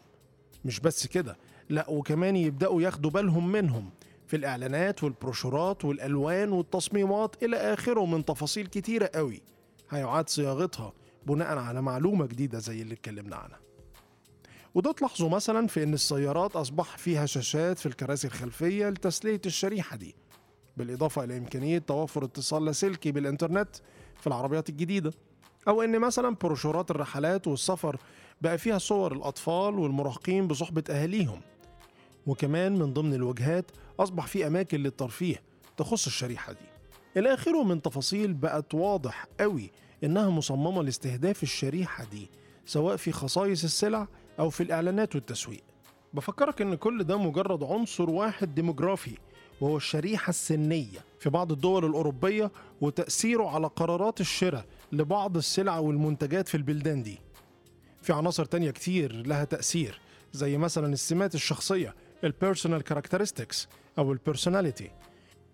مش 0.65 0.80
بس 0.80 1.08
كده 1.08 1.38
لا 1.69 1.89
وكمان 1.89 2.36
يبدأوا 2.36 2.82
ياخدوا 2.82 3.12
بالهم 3.12 3.51
منهم 3.51 3.89
في 4.28 4.36
الإعلانات 4.36 5.04
والبروشورات 5.04 5.86
والألوان 5.86 6.51
والتصميمات 6.51 7.43
إلى 7.43 7.58
آخره 7.58 8.06
من 8.06 8.25
تفاصيل 8.25 8.67
كتيرة 8.67 9.10
قوي 9.15 9.41
هيعاد 9.89 10.30
صياغتها 10.30 10.93
بناء 11.25 11.58
على 11.58 11.82
معلومة 11.82 12.25
جديدة 12.25 12.60
زي 12.60 12.82
اللي 12.82 12.93
اتكلمنا 12.93 13.36
عنها. 13.36 13.60
وده 14.75 14.91
تلاحظوا 14.91 15.30
مثلا 15.30 15.67
في 15.67 15.84
إن 15.84 15.93
السيارات 15.93 16.56
أصبح 16.56 16.97
فيها 16.97 17.25
شاشات 17.25 17.80
في 17.80 17.86
الكراسي 17.86 18.28
الخلفية 18.28 18.89
لتسلية 18.89 19.41
الشريحة 19.45 19.95
دي 19.97 20.15
بالإضافة 20.78 21.23
إلى 21.23 21.38
إمكانية 21.38 21.78
توفر 21.78 22.23
اتصال 22.25 22.65
لاسلكي 22.65 23.12
بالإنترنت 23.12 23.69
في 24.21 24.28
العربيات 24.28 24.69
الجديدة 24.69 25.12
أو 25.67 25.82
إن 25.82 25.99
مثلا 25.99 26.36
بروشورات 26.41 26.91
الرحلات 26.91 27.47
والسفر 27.47 27.97
بقى 28.41 28.58
فيها 28.58 28.78
صور 28.78 29.13
الأطفال 29.13 29.80
والمراهقين 29.80 30.47
بصحبة 30.47 30.84
أهاليهم. 30.89 31.41
وكمان 32.27 32.79
من 32.79 32.93
ضمن 32.93 33.13
الوجهات 33.13 33.71
أصبح 33.99 34.27
في 34.27 34.47
أماكن 34.47 34.83
للترفيه 34.83 35.41
تخص 35.77 36.05
الشريحة 36.05 36.53
دي. 36.53 36.65
إلى 37.19 37.33
اخره 37.33 37.63
من 37.63 37.81
تفاصيل 37.81 38.33
بقت 38.33 38.73
واضح 38.73 39.27
قوي 39.39 39.71
إنها 40.03 40.29
مصممة 40.29 40.83
لاستهداف 40.83 41.43
الشريحة 41.43 42.03
دي 42.05 42.29
سواء 42.65 42.95
في 42.95 43.11
خصائص 43.11 43.63
السلع 43.63 44.07
أو 44.39 44.49
في 44.49 44.63
الإعلانات 44.63 45.15
والتسويق. 45.15 45.63
بفكرك 46.13 46.61
إن 46.61 46.75
كل 46.75 47.03
ده 47.03 47.17
مجرد 47.17 47.63
عنصر 47.63 48.09
واحد 48.09 48.55
ديموغرافي 48.55 49.17
وهو 49.61 49.77
الشريحة 49.77 50.29
السنية 50.29 50.99
في 51.19 51.29
بعض 51.29 51.51
الدول 51.51 51.85
الأوروبية 51.85 52.51
وتأثيره 52.81 53.49
على 53.49 53.67
قرارات 53.67 54.21
الشراء 54.21 54.65
لبعض 54.91 55.38
السلع 55.38 55.77
والمنتجات 55.79 56.47
في 56.47 56.57
البلدان 56.57 57.03
دي. 57.03 57.19
في 58.01 58.13
عناصر 58.13 58.45
تانية 58.45 58.71
كتير 58.71 59.27
لها 59.27 59.43
تأثير 59.43 59.99
زي 60.33 60.57
مثلا 60.57 60.93
السمات 60.93 61.35
الشخصية 61.35 61.95
ال 62.25 62.32
personal 62.32 62.81
characteristics 62.81 63.67
أو 63.97 64.11
ال 64.11 64.18
personality 64.18 64.91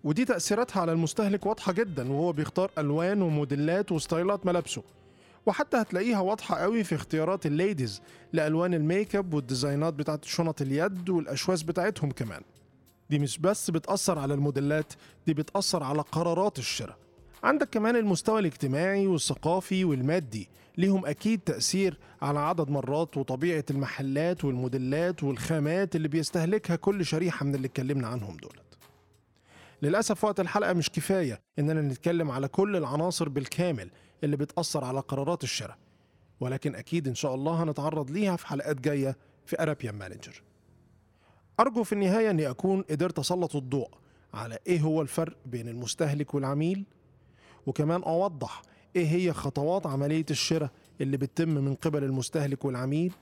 ودي 0.04 0.24
تأثيراتها 0.24 0.80
على 0.80 0.92
المستهلك 0.92 1.46
واضحة 1.46 1.72
جدا 1.72 2.12
وهو 2.12 2.32
بيختار 2.32 2.70
ألوان 2.78 3.22
وموديلات 3.22 3.92
وستايلات 3.92 4.46
ملابسه. 4.46 4.82
وحتى 5.46 5.76
هتلاقيها 5.76 6.20
واضحة 6.20 6.56
قوي 6.56 6.84
في 6.84 6.94
اختيارات 6.94 7.46
ال 7.46 7.54
ladies 7.54 8.02
لألوان 8.32 8.74
ال 8.74 8.82
make 8.82 9.16
up 9.16 9.34
والديزاينات 9.34 9.94
بتاعت 9.94 10.24
شنط 10.24 10.62
اليد 10.62 11.08
وال 11.10 11.25
shoes 11.25 11.62
بتاعتهم 11.62 12.10
كمان. 12.10 12.42
دي 13.10 13.18
مش 13.18 13.38
بس 13.38 13.70
بتأثر 13.70 14.18
على 14.18 14.34
الموديلات 14.34 14.92
دي 15.26 15.34
بتأثر 15.34 15.82
على 15.82 16.02
قرارات 16.02 16.58
الشراء. 16.58 16.96
عندك 17.42 17.68
كمان 17.70 17.96
المستوى 17.96 18.40
الاجتماعي 18.40 19.06
والثقافي 19.06 19.84
والمادي 19.84 20.48
ليهم 20.78 21.06
أكيد 21.06 21.40
تأثير 21.40 21.98
على 22.22 22.38
عدد 22.38 22.70
مرات 22.70 23.16
وطبيعة 23.16 23.64
المحلات 23.70 24.44
والموديلات 24.44 25.22
والخامات 25.22 25.96
اللي 25.96 26.08
بيستهلكها 26.08 26.76
كل 26.76 27.04
شريحة 27.06 27.46
من 27.46 27.54
اللي 27.54 27.66
اتكلمنا 27.66 28.08
عنهم 28.08 28.36
دولت. 28.36 28.62
للأسف 29.82 30.24
وقت 30.24 30.40
الحلقة 30.40 30.72
مش 30.72 30.90
كفاية 30.90 31.40
إننا 31.58 31.80
نتكلم 31.82 32.30
على 32.30 32.48
كل 32.48 32.76
العناصر 32.76 33.28
بالكامل 33.28 33.90
اللي 34.24 34.36
بتأثر 34.36 34.84
على 34.84 35.00
قرارات 35.00 35.44
الشراء 35.44 35.78
ولكن 36.40 36.74
أكيد 36.74 37.08
إن 37.08 37.14
شاء 37.14 37.34
الله 37.34 37.62
هنتعرض 37.62 38.10
ليها 38.10 38.36
في 38.36 38.46
حلقات 38.46 38.80
جاية 38.80 39.16
في 39.46 39.62
أرابيان 39.62 39.94
مانجر 39.94 40.42
أرجو 41.60 41.82
في 41.84 41.92
النهاية 41.92 42.30
أني 42.30 42.50
أكون 42.50 42.82
قدرت 42.82 43.18
أسلط 43.18 43.56
الضوء 43.56 43.88
على 44.34 44.58
إيه 44.66 44.80
هو 44.80 45.02
الفرق 45.02 45.36
بين 45.46 45.68
المستهلك 45.68 46.34
والعميل 46.34 46.84
وكمان 47.66 48.02
أوضح 48.02 48.62
إيه 48.96 49.06
هي 49.06 49.32
خطوات 49.32 49.86
عملية 49.86 50.26
الشراء 50.30 50.70
اللي 51.00 51.16
بتتم 51.16 51.48
من 51.48 51.74
قبل 51.74 52.04
المستهلك 52.04 52.64
والعميل؟ 52.64 53.12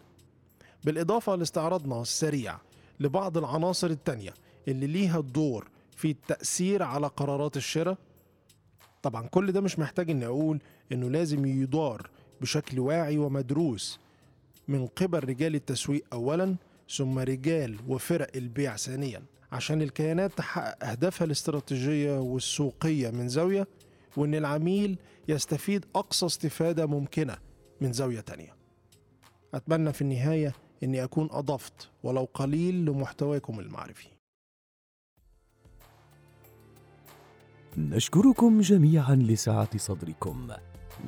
بالإضافة 0.84 1.34
لاستعراضنا 1.34 2.02
السريع 2.02 2.58
لبعض 3.00 3.38
العناصر 3.38 3.86
التانية 3.86 4.34
اللي 4.68 4.86
ليها 4.86 5.18
الدور 5.18 5.68
في 5.96 6.10
التأثير 6.10 6.82
على 6.82 7.06
قرارات 7.06 7.56
الشراء. 7.56 7.96
طبعا 9.02 9.26
كل 9.26 9.52
ده 9.52 9.60
مش 9.60 9.78
محتاج 9.78 10.10
إني 10.10 10.26
أقول 10.26 10.60
إنه 10.92 11.10
لازم 11.10 11.46
يدار 11.46 12.10
بشكل 12.40 12.80
واعي 12.80 13.18
ومدروس 13.18 13.98
من 14.68 14.86
قبل 14.86 15.18
رجال 15.28 15.54
التسويق 15.54 16.04
اولا 16.12 16.56
ثم 16.96 17.18
رجال 17.18 17.76
وفرق 17.88 18.30
البيع 18.36 18.76
ثانيا. 18.76 19.22
عشان 19.52 19.82
الكيانات 19.82 20.32
تحقق 20.38 20.84
أهدافها 20.84 21.24
الاستراتيجية 21.24 22.18
والسوقية 22.20 23.10
من 23.10 23.28
زاوية 23.28 23.66
وإن 24.16 24.34
العميل 24.34 24.98
يستفيد 25.28 25.84
أقصى 25.94 26.26
استفادة 26.26 26.86
ممكنة 26.86 27.36
من 27.80 27.92
زاوية 27.92 28.20
تانية. 28.20 28.56
أتمنى 29.54 29.92
في 29.92 30.02
النهاية 30.02 30.52
إني 30.82 31.04
أكون 31.04 31.28
أضفت 31.30 31.88
ولو 32.02 32.28
قليل 32.34 32.84
لمحتواكم 32.84 33.60
المعرفي 33.60 34.08
نشكركم 37.78 38.60
جميعا 38.60 39.14
لسعة 39.14 39.78
صدركم 39.78 40.48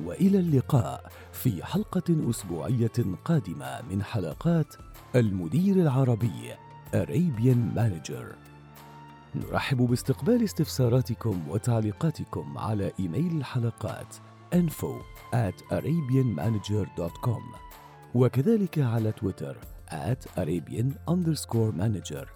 وإلى 0.03 0.39
اللقاء 0.39 1.11
في 1.31 1.63
حلقة 1.65 2.29
أسبوعية 2.29 3.15
قادمة 3.25 3.81
من 3.81 4.03
حلقات 4.03 4.75
المدير 5.15 5.75
العربي 5.75 6.53
Arabian 6.93 7.73
Manager. 7.73 8.52
نرحب 9.35 9.77
باستقبال 9.77 10.43
استفساراتكم 10.43 11.49
وتعليقاتكم 11.49 12.57
على 12.57 12.91
إيميل 12.99 13.37
الحلقات 13.37 14.15
info 14.55 15.01
at 15.33 15.61
arabianmanager.com 15.71 17.41
وكذلك 18.15 18.79
على 18.79 19.11
تويتر 19.11 19.57
at 19.91 20.39
arabian 20.39 21.13
underscore 21.13 21.71
manager 21.81 22.27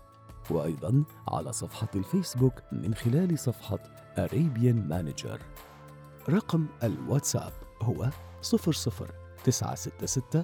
وأيضا 0.52 1.04
على 1.28 1.54
صفحة 1.54 1.90
الفيسبوك 1.96 2.54
من 2.72 2.94
خلال 2.94 3.40
صفحة 3.40 3.80
Arabian 4.18 4.90
Manager. 4.90 5.40
رقم 6.30 6.68
الواتساب 6.84 7.52
هو 7.82 8.10
00 8.42 9.08
966 9.44 10.44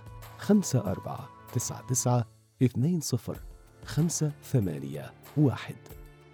54 0.50 1.28
99 1.54 2.24
20 2.62 3.36
5 3.86 4.32
8 4.44 5.12
1 5.38 5.76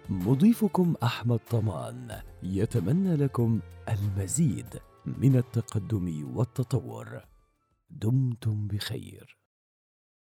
مضيفكم 0.08 0.94
أحمد 1.02 1.40
طمان. 1.50 2.20
يتمنى 2.42 3.16
لكم 3.16 3.60
المزيد 3.88 4.80
من 5.06 5.36
التقدم 5.36 6.36
والتطور. 6.36 7.20
دمتم 7.90 8.66
بخير. 8.66 9.39